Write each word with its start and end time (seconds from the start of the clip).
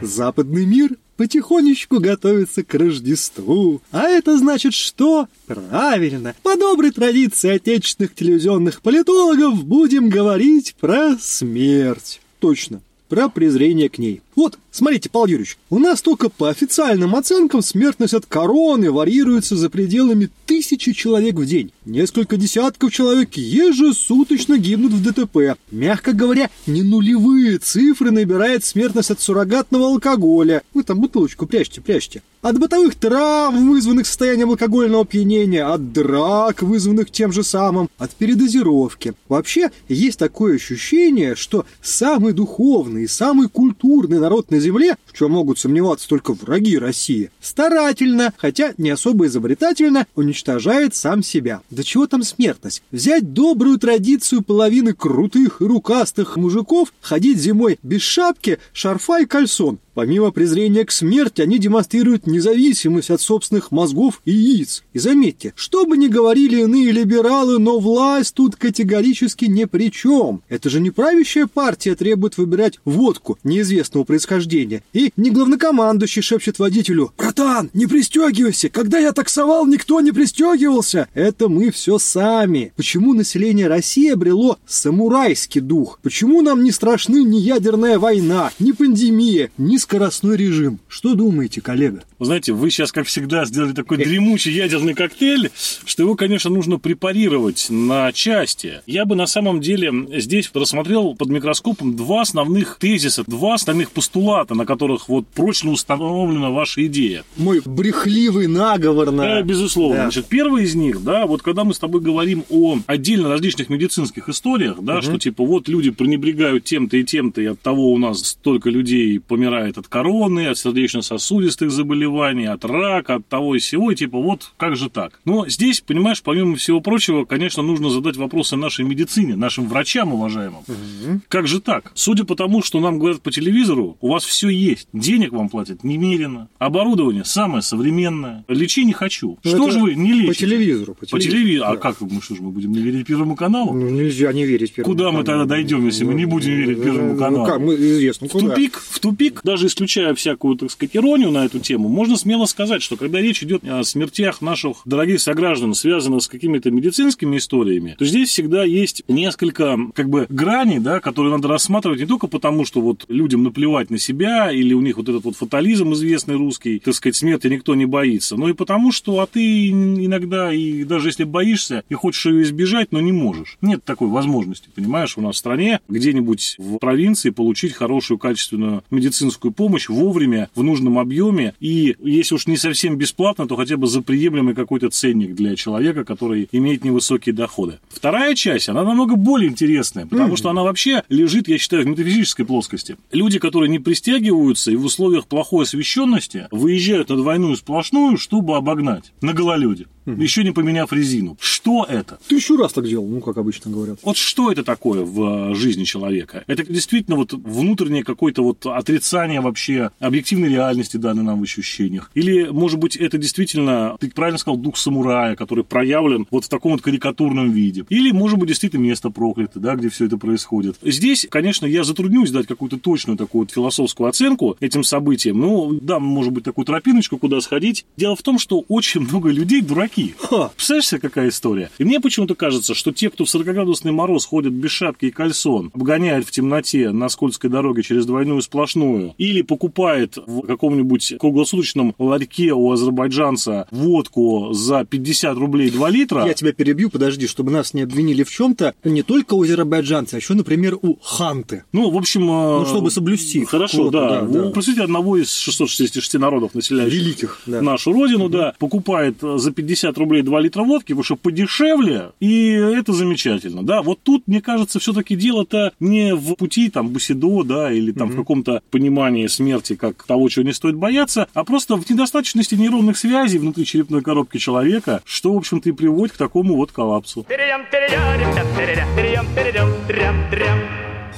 Западный 0.00 0.64
мир 0.64 0.92
потихонечку 1.18 2.00
готовится 2.00 2.64
к 2.64 2.74
Рождеству. 2.74 3.82
А 3.90 4.04
это 4.08 4.38
значит 4.38 4.72
что? 4.72 5.28
Правильно, 5.46 6.34
по 6.42 6.56
доброй 6.56 6.92
традиции 6.92 7.50
отечественных 7.50 8.14
телевизионных 8.14 8.80
политологов 8.80 9.62
будем 9.62 10.08
говорить 10.08 10.74
про 10.80 11.18
смерть. 11.20 12.22
Точно, 12.38 12.80
про 13.10 13.28
презрение 13.28 13.90
к 13.90 13.98
ней. 13.98 14.22
Вот, 14.36 14.58
смотрите, 14.70 15.08
Павел 15.10 15.26
Юрьевич, 15.26 15.58
у 15.70 15.78
нас 15.78 16.02
только 16.02 16.28
по 16.28 16.50
официальным 16.50 17.14
оценкам 17.14 17.62
смертность 17.62 18.14
от 18.14 18.26
короны 18.26 18.90
варьируется 18.90 19.56
за 19.56 19.70
пределами 19.70 20.28
тысячи 20.46 20.92
человек 20.92 21.36
в 21.36 21.46
день. 21.46 21.72
Несколько 21.84 22.36
десятков 22.36 22.92
человек 22.92 23.34
ежесуточно 23.34 24.58
гибнут 24.58 24.92
в 24.92 25.02
ДТП. 25.02 25.58
Мягко 25.70 26.12
говоря, 26.12 26.50
не 26.66 26.82
нулевые 26.82 27.58
цифры 27.58 28.10
набирает 28.10 28.64
смертность 28.64 29.10
от 29.10 29.20
суррогатного 29.20 29.86
алкоголя. 29.86 30.62
Вы 30.74 30.82
там 30.82 31.00
бутылочку 31.00 31.46
прячьте, 31.46 31.80
прячьте. 31.80 32.22
От 32.42 32.58
бытовых 32.58 32.94
травм, 32.96 33.70
вызванных 33.70 34.06
состоянием 34.06 34.50
алкогольного 34.50 35.02
опьянения, 35.02 35.64
от 35.64 35.92
драк, 35.92 36.60
вызванных 36.60 37.10
тем 37.10 37.32
же 37.32 37.42
самым, 37.42 37.88
от 37.96 38.10
передозировки. 38.14 39.14
Вообще, 39.28 39.70
есть 39.88 40.18
такое 40.18 40.56
ощущение, 40.56 41.36
что 41.36 41.64
самый 41.80 42.34
духовный 42.34 43.08
самый 43.08 43.48
культурный 43.48 44.18
народ 44.24 44.50
на 44.50 44.58
земле, 44.58 44.96
в 45.14 45.18
чем 45.18 45.30
могут 45.30 45.60
сомневаться 45.60 46.08
только 46.08 46.32
враги 46.32 46.76
России, 46.76 47.30
старательно, 47.40 48.34
хотя 48.36 48.74
не 48.78 48.90
особо 48.90 49.26
изобретательно, 49.26 50.08
уничтожает 50.16 50.96
сам 50.96 51.22
себя. 51.22 51.60
Да 51.70 51.84
чего 51.84 52.08
там 52.08 52.24
смертность? 52.24 52.82
Взять 52.90 53.32
добрую 53.32 53.78
традицию 53.78 54.42
половины 54.42 54.92
крутых 54.92 55.62
и 55.62 55.64
рукастых 55.64 56.36
мужиков, 56.36 56.92
ходить 57.00 57.38
зимой 57.38 57.78
без 57.82 58.02
шапки, 58.02 58.58
шарфа 58.72 59.20
и 59.20 59.26
кальсон. 59.26 59.78
Помимо 59.94 60.32
презрения 60.32 60.84
к 60.84 60.90
смерти, 60.90 61.40
они 61.40 61.58
демонстрируют 61.58 62.26
независимость 62.26 63.10
от 63.10 63.20
собственных 63.20 63.70
мозгов 63.70 64.20
и 64.24 64.32
яиц. 64.32 64.82
И 64.92 64.98
заметьте, 64.98 65.52
что 65.54 65.86
бы 65.86 65.96
ни 65.96 66.08
говорили 66.08 66.62
иные 66.62 66.90
либералы, 66.90 67.60
но 67.60 67.78
власть 67.78 68.34
тут 68.34 68.56
категорически 68.56 69.44
ни 69.44 69.64
при 69.64 69.92
чем. 69.92 70.42
Это 70.48 70.68
же 70.68 70.80
не 70.80 70.90
правящая 70.90 71.46
партия 71.46 71.94
требует 71.94 72.36
выбирать 72.36 72.80
водку 72.84 73.38
неизвестного 73.44 74.02
происхождения. 74.02 74.82
И 74.92 75.03
не 75.16 75.30
главнокомандующий 75.30 76.22
шепчет 76.22 76.58
водителю 76.58 77.12
«Братан, 77.16 77.70
не 77.74 77.86
пристегивайся! 77.86 78.68
Когда 78.68 78.98
я 78.98 79.12
таксовал, 79.12 79.66
никто 79.66 80.00
не 80.00 80.12
пристегивался!» 80.12 81.08
Это 81.14 81.48
мы 81.48 81.70
все 81.70 81.98
сами. 81.98 82.72
Почему 82.76 83.14
население 83.14 83.68
России 83.68 84.10
обрело 84.10 84.58
самурайский 84.66 85.60
дух? 85.60 85.98
Почему 86.02 86.42
нам 86.42 86.64
не 86.64 86.70
страшны 86.70 87.22
ни 87.24 87.36
ядерная 87.36 87.98
война, 87.98 88.50
ни 88.58 88.72
пандемия, 88.72 89.50
ни 89.58 89.76
скоростной 89.76 90.36
режим. 90.36 90.80
Что 90.88 91.14
думаете, 91.14 91.60
коллега? 91.60 92.04
Вы 92.18 92.26
знаете, 92.26 92.52
вы 92.52 92.70
сейчас, 92.70 92.92
как 92.92 93.06
всегда, 93.06 93.44
сделали 93.44 93.72
такой 93.72 93.98
дремучий 93.98 94.52
ядерный 94.52 94.94
коктейль, 94.94 95.50
что 95.84 96.02
его, 96.02 96.14
конечно, 96.14 96.50
нужно 96.50 96.78
препарировать 96.78 97.66
на 97.70 98.12
части. 98.12 98.80
Я 98.86 99.04
бы 99.04 99.14
на 99.14 99.26
самом 99.26 99.60
деле 99.60 99.92
здесь 100.20 100.50
рассмотрел 100.54 101.14
под 101.14 101.28
микроскопом 101.28 101.96
два 101.96 102.22
основных 102.22 102.78
тезиса, 102.78 103.24
два 103.26 103.54
основных 103.54 103.90
постулата, 103.90 104.54
на 104.54 104.64
которых 104.94 105.08
вот 105.08 105.26
прочно 105.28 105.70
установлена 105.70 106.50
ваша 106.50 106.86
идея. 106.86 107.24
Мой 107.36 107.60
брехливый 107.64 108.46
наговор 108.46 109.10
на... 109.10 109.22
Да, 109.22 109.42
безусловно. 109.42 109.96
Да. 109.96 110.02
Значит, 110.02 110.26
первый 110.26 110.64
из 110.64 110.74
них, 110.74 111.02
да, 111.02 111.26
вот 111.26 111.42
когда 111.42 111.64
мы 111.64 111.74
с 111.74 111.78
тобой 111.78 112.00
говорим 112.00 112.44
о 112.50 112.78
отдельно 112.86 113.28
различных 113.28 113.68
медицинских 113.70 114.28
историях, 114.28 114.76
да, 114.80 114.96
угу. 114.96 115.02
что 115.02 115.18
типа 115.18 115.44
вот 115.44 115.68
люди 115.68 115.90
пренебрегают 115.90 116.64
тем-то 116.64 116.96
и 116.96 117.04
тем-то, 117.04 117.40
и 117.40 117.46
от 117.46 117.60
того 117.60 117.92
у 117.92 117.98
нас 117.98 118.20
столько 118.20 118.70
людей 118.70 119.20
помирает 119.20 119.78
от 119.78 119.88
короны, 119.88 120.46
от 120.46 120.58
сердечно-сосудистых 120.58 121.70
заболеваний, 121.70 122.46
от 122.46 122.64
рака, 122.64 123.16
от 123.16 123.28
того 123.28 123.56
и 123.56 123.58
всего, 123.58 123.90
и 123.90 123.96
типа 123.96 124.18
вот 124.18 124.52
как 124.56 124.76
же 124.76 124.90
так? 124.90 125.20
Но 125.24 125.48
здесь, 125.48 125.80
понимаешь, 125.80 126.22
помимо 126.22 126.56
всего 126.56 126.80
прочего, 126.80 127.24
конечно, 127.24 127.62
нужно 127.62 127.90
задать 127.90 128.16
вопросы 128.16 128.56
нашей 128.56 128.84
медицине, 128.84 129.36
нашим 129.36 129.68
врачам 129.68 130.12
уважаемым. 130.12 130.62
Угу. 130.66 131.20
Как 131.28 131.46
же 131.46 131.60
так? 131.60 131.92
Судя 131.94 132.24
по 132.24 132.36
тому, 132.36 132.62
что 132.62 132.80
нам 132.80 132.98
говорят 132.98 133.22
по 133.22 133.30
телевизору, 133.30 133.96
у 134.00 134.12
вас 134.12 134.24
все 134.24 134.48
есть, 134.48 134.83
денег 134.92 135.32
вам 135.32 135.48
платят 135.48 135.84
немерено, 135.84 136.48
оборудование 136.58 137.24
самое 137.24 137.62
современное, 137.62 138.44
лечи 138.48 138.84
не 138.84 138.92
хочу. 138.92 139.38
Но 139.44 139.50
ну, 139.50 139.56
что 139.56 139.70
же 139.70 139.78
вы 139.80 139.94
не 139.94 140.12
лечите? 140.12 140.28
По 140.28 140.34
телевизору. 140.34 140.94
По 140.94 141.20
телевизору. 141.20 141.72
А 141.72 141.76
как 141.76 142.00
мы 142.00 142.20
что 142.20 142.34
же 142.36 142.42
мы 142.42 142.50
будем 142.50 142.72
не 142.72 142.80
верить 142.80 143.06
Первому 143.06 143.36
каналу? 143.36 143.72
Ну, 143.72 143.90
нельзя 143.90 144.32
не 144.32 144.44
верить 144.44 144.72
Первому 144.72 144.92
Куда 144.92 145.04
каналу. 145.04 145.18
мы 145.18 145.24
тогда 145.24 145.44
дойдем, 145.44 145.86
если 145.86 146.04
мы 146.04 146.14
не 146.14 146.24
будем 146.24 146.52
верить 146.52 146.82
Первому 146.82 147.12
ну, 147.12 147.18
каналу? 147.18 147.38
Ну, 147.38 147.46
как, 147.46 147.60
мы 147.60 147.74
известно, 147.74 148.28
в 148.28 148.32
тупик, 148.32 148.78
в 148.78 148.98
тупик, 148.98 149.40
даже 149.44 149.66
исключая 149.66 150.14
всякую, 150.14 150.56
так 150.56 150.70
сказать, 150.70 150.96
иронию 150.96 151.30
на 151.30 151.44
эту 151.44 151.58
тему, 151.58 151.88
можно 151.88 152.16
смело 152.16 152.46
сказать, 152.46 152.82
что 152.82 152.96
когда 152.96 153.20
речь 153.20 153.42
идет 153.42 153.66
о 153.66 153.82
смертях 153.84 154.40
наших 154.40 154.78
дорогих 154.84 155.20
сограждан, 155.20 155.74
связанных 155.74 156.22
с 156.22 156.28
какими-то 156.28 156.70
медицинскими 156.70 157.38
историями, 157.38 157.96
то 157.98 158.04
здесь 158.04 158.28
всегда 158.28 158.64
есть 158.64 159.02
несколько, 159.08 159.78
как 159.94 160.08
бы, 160.08 160.26
граней, 160.28 160.78
да, 160.78 161.00
которые 161.00 161.32
надо 161.32 161.48
рассматривать 161.48 162.00
не 162.00 162.06
только 162.06 162.26
потому, 162.26 162.64
что 162.64 162.80
вот 162.80 163.04
людям 163.08 163.42
наплевать 163.42 163.90
на 163.90 163.98
себя, 163.98 164.50
или 164.52 164.73
у 164.74 164.80
них 164.80 164.96
вот 164.96 165.08
этот 165.08 165.24
вот 165.24 165.36
фатализм 165.36 165.92
известный 165.92 166.36
русский, 166.36 166.78
так 166.78 166.94
сказать, 166.94 167.16
смерти 167.16 167.46
никто 167.48 167.74
не 167.74 167.86
боится, 167.86 168.36
но 168.36 168.48
и 168.48 168.52
потому, 168.52 168.92
что 168.92 169.20
а 169.20 169.26
ты 169.26 169.70
иногда, 169.70 170.52
и 170.52 170.84
даже 170.84 171.08
если 171.08 171.24
боишься, 171.24 171.84
и 171.88 171.94
хочешь 171.94 172.26
ее 172.26 172.42
избежать, 172.42 172.92
но 172.92 173.00
не 173.00 173.12
можешь. 173.12 173.58
Нет 173.62 173.84
такой 173.84 174.08
возможности, 174.08 174.68
понимаешь, 174.74 175.16
у 175.16 175.20
нас 175.20 175.36
в 175.36 175.38
стране, 175.38 175.80
где-нибудь 175.88 176.56
в 176.58 176.78
провинции 176.78 177.30
получить 177.30 177.72
хорошую, 177.72 178.18
качественную 178.18 178.84
медицинскую 178.90 179.52
помощь 179.52 179.88
вовремя, 179.88 180.48
в 180.54 180.62
нужном 180.62 180.98
объеме, 180.98 181.54
и 181.60 181.96
если 182.02 182.34
уж 182.34 182.46
не 182.46 182.56
совсем 182.56 182.96
бесплатно, 182.96 183.46
то 183.46 183.56
хотя 183.56 183.76
бы 183.76 183.86
за 183.86 184.02
приемлемый 184.02 184.54
какой-то 184.54 184.90
ценник 184.90 185.34
для 185.34 185.56
человека, 185.56 186.04
который 186.04 186.48
имеет 186.52 186.84
невысокие 186.84 187.34
доходы. 187.34 187.78
Вторая 187.88 188.34
часть, 188.34 188.68
она 188.68 188.84
намного 188.84 189.16
более 189.16 189.50
интересная, 189.50 190.06
потому 190.06 190.34
mm-hmm. 190.34 190.38
что 190.38 190.50
она 190.50 190.62
вообще 190.62 191.02
лежит, 191.08 191.48
я 191.48 191.58
считаю, 191.58 191.84
в 191.84 191.86
метафизической 191.86 192.44
плоскости. 192.44 192.96
Люди, 193.12 193.38
которые 193.38 193.70
не 193.70 193.78
пристегиваются 193.78 194.63
и 194.70 194.76
в 194.76 194.84
условиях 194.84 195.26
плохой 195.26 195.64
освещенности 195.64 196.48
выезжают 196.50 197.10
на 197.10 197.16
двойную 197.16 197.56
сплошную, 197.56 198.16
чтобы 198.16 198.56
обогнать 198.56 199.12
на 199.20 199.32
гололеде 199.32 199.86
угу. 200.06 200.20
еще 200.20 200.44
не 200.44 200.52
поменяв 200.52 200.92
резину. 200.92 201.36
Что 201.40 201.84
это? 201.88 202.18
Ты 202.28 202.36
еще 202.36 202.56
раз 202.56 202.72
так 202.72 202.86
делал, 202.86 203.06
ну, 203.06 203.20
как 203.20 203.36
обычно 203.36 203.70
говорят. 203.70 203.98
Вот 204.02 204.16
что 204.16 204.50
это 204.50 204.64
такое 204.64 205.02
в 205.02 205.52
э, 205.52 205.54
жизни 205.54 205.84
человека? 205.84 206.44
Это 206.46 206.64
действительно 206.64 207.16
вот 207.16 207.32
внутреннее 207.32 208.04
какое-то 208.04 208.42
вот 208.42 208.66
отрицание 208.66 209.40
вообще 209.40 209.90
объективной 209.98 210.48
реальности 210.48 210.96
данной 210.96 211.22
нам 211.22 211.40
в 211.40 211.42
ощущениях? 211.42 212.10
Или, 212.14 212.48
может 212.48 212.78
быть, 212.78 212.96
это 212.96 213.18
действительно, 213.18 213.96
ты 213.98 214.10
правильно 214.10 214.38
сказал, 214.38 214.56
дух 214.56 214.76
самурая, 214.76 215.36
который 215.36 215.64
проявлен 215.64 216.26
вот 216.30 216.44
в 216.44 216.48
таком 216.48 216.72
вот 216.72 216.82
карикатурном 216.82 217.50
виде? 217.50 217.84
Или, 217.88 218.10
может 218.10 218.38
быть, 218.38 218.48
действительно 218.48 218.82
место 218.82 219.10
проклято, 219.10 219.60
да, 219.60 219.74
где 219.74 219.88
все 219.88 220.06
это 220.06 220.18
происходит? 220.18 220.76
Здесь, 220.82 221.26
конечно, 221.30 221.66
я 221.66 221.84
затруднюсь 221.84 222.30
дать 222.30 222.46
какую-то 222.46 222.78
точную 222.78 223.16
такую 223.16 223.42
вот 223.42 223.52
философскую 223.52 224.08
оценку 224.08 224.56
этим 224.60 224.84
событиям. 224.84 225.40
Ну, 225.40 225.78
да, 225.80 225.98
может 225.98 226.32
быть, 226.32 226.44
такую 226.44 226.64
тропиночку, 226.64 227.18
куда 227.18 227.40
сходить. 227.40 227.86
Дело 227.96 228.16
в 228.16 228.22
том, 228.22 228.38
что 228.38 228.64
очень 228.68 229.00
много 229.00 229.30
людей 229.30 229.60
дураки 229.60 229.93
дураки. 229.94 230.14
Ха, 230.18 230.50
представляешь 230.54 230.88
себе, 230.88 231.00
какая 231.00 231.28
история? 231.28 231.70
И 231.78 231.84
мне 231.84 232.00
почему-то 232.00 232.34
кажется, 232.34 232.74
что 232.74 232.92
те, 232.92 233.10
кто 233.10 233.24
в 233.24 233.34
40-градусный 233.34 233.92
мороз 233.92 234.26
ходят 234.26 234.52
без 234.52 234.70
шапки 234.70 235.06
и 235.06 235.10
кальсон, 235.10 235.70
обгоняет 235.74 236.26
в 236.26 236.30
темноте 236.30 236.90
на 236.90 237.08
скользкой 237.08 237.50
дороге 237.50 237.82
через 237.82 238.06
двойную 238.06 238.42
сплошную, 238.42 239.14
или 239.18 239.42
покупает 239.42 240.16
в 240.16 240.46
каком-нибудь 240.46 241.14
круглосуточном 241.18 241.94
ларьке 241.98 242.52
у 242.52 242.70
азербайджанца 242.72 243.66
водку 243.70 244.52
за 244.52 244.84
50 244.84 245.36
рублей 245.36 245.70
2 245.70 245.90
литра... 245.90 246.26
Я 246.26 246.34
тебя 246.34 246.52
перебью, 246.52 246.90
подожди, 246.90 247.26
чтобы 247.26 247.50
нас 247.50 247.74
не 247.74 247.82
обвинили 247.82 248.22
в 248.22 248.30
чем-то 248.30 248.74
не 248.84 249.02
только 249.02 249.34
у 249.34 249.42
азербайджанца, 249.42 250.16
а 250.16 250.18
еще, 250.18 250.34
например, 250.34 250.78
у 250.80 250.96
ханты. 251.02 251.64
Ну, 251.72 251.90
в 251.90 251.96
общем... 251.96 252.26
Ну, 252.26 252.62
э, 252.62 252.66
чтобы 252.66 252.90
соблюсти. 252.90 253.44
Хорошо, 253.44 253.90
да. 253.90 254.22
да, 254.22 254.44
да. 254.44 254.50
Простите, 254.50 254.82
одного 254.82 255.16
из 255.16 255.32
666 255.34 256.14
народов, 256.14 256.54
населяющих 256.54 256.94
Великих, 256.94 257.40
да. 257.46 257.60
нашу 257.60 257.92
родину, 257.92 258.24
угу. 258.24 258.32
да, 258.32 258.54
покупает 258.58 259.16
за 259.20 259.50
50 259.52 259.83
50 259.84 259.98
рублей 259.98 260.22
2 260.22 260.40
литра 260.40 260.62
водки, 260.62 260.88
потому 260.88 261.04
что 261.04 261.16
подешевле, 261.16 262.12
и 262.20 262.52
это 262.52 262.92
замечательно. 262.92 263.62
Да, 263.62 263.82
вот 263.82 264.00
тут, 264.02 264.26
мне 264.26 264.40
кажется, 264.40 264.78
все-таки 264.78 265.14
дело-то 265.14 265.72
не 265.80 266.14
в 266.14 266.34
пути 266.36 266.70
там 266.70 266.88
Бусидо, 266.88 267.42
да, 267.44 267.72
или 267.72 267.92
там 267.92 268.08
угу. 268.08 268.14
в 268.14 268.16
каком-то 268.16 268.62
понимании 268.70 269.26
смерти 269.26 269.76
как 269.76 270.02
того, 270.04 270.28
чего 270.28 270.44
не 270.44 270.52
стоит 270.52 270.76
бояться, 270.76 271.28
а 271.34 271.44
просто 271.44 271.76
в 271.76 271.88
недостаточности 271.88 272.54
нейронных 272.54 272.96
связей 272.96 273.38
внутри 273.38 273.66
черепной 273.66 274.02
коробки 274.02 274.38
человека, 274.38 275.02
что, 275.04 275.34
в 275.34 275.36
общем-то, 275.36 275.68
и 275.68 275.72
приводит 275.72 276.14
к 276.14 276.18
такому 276.18 276.56
вот 276.56 276.72
коллапсу. 276.72 277.26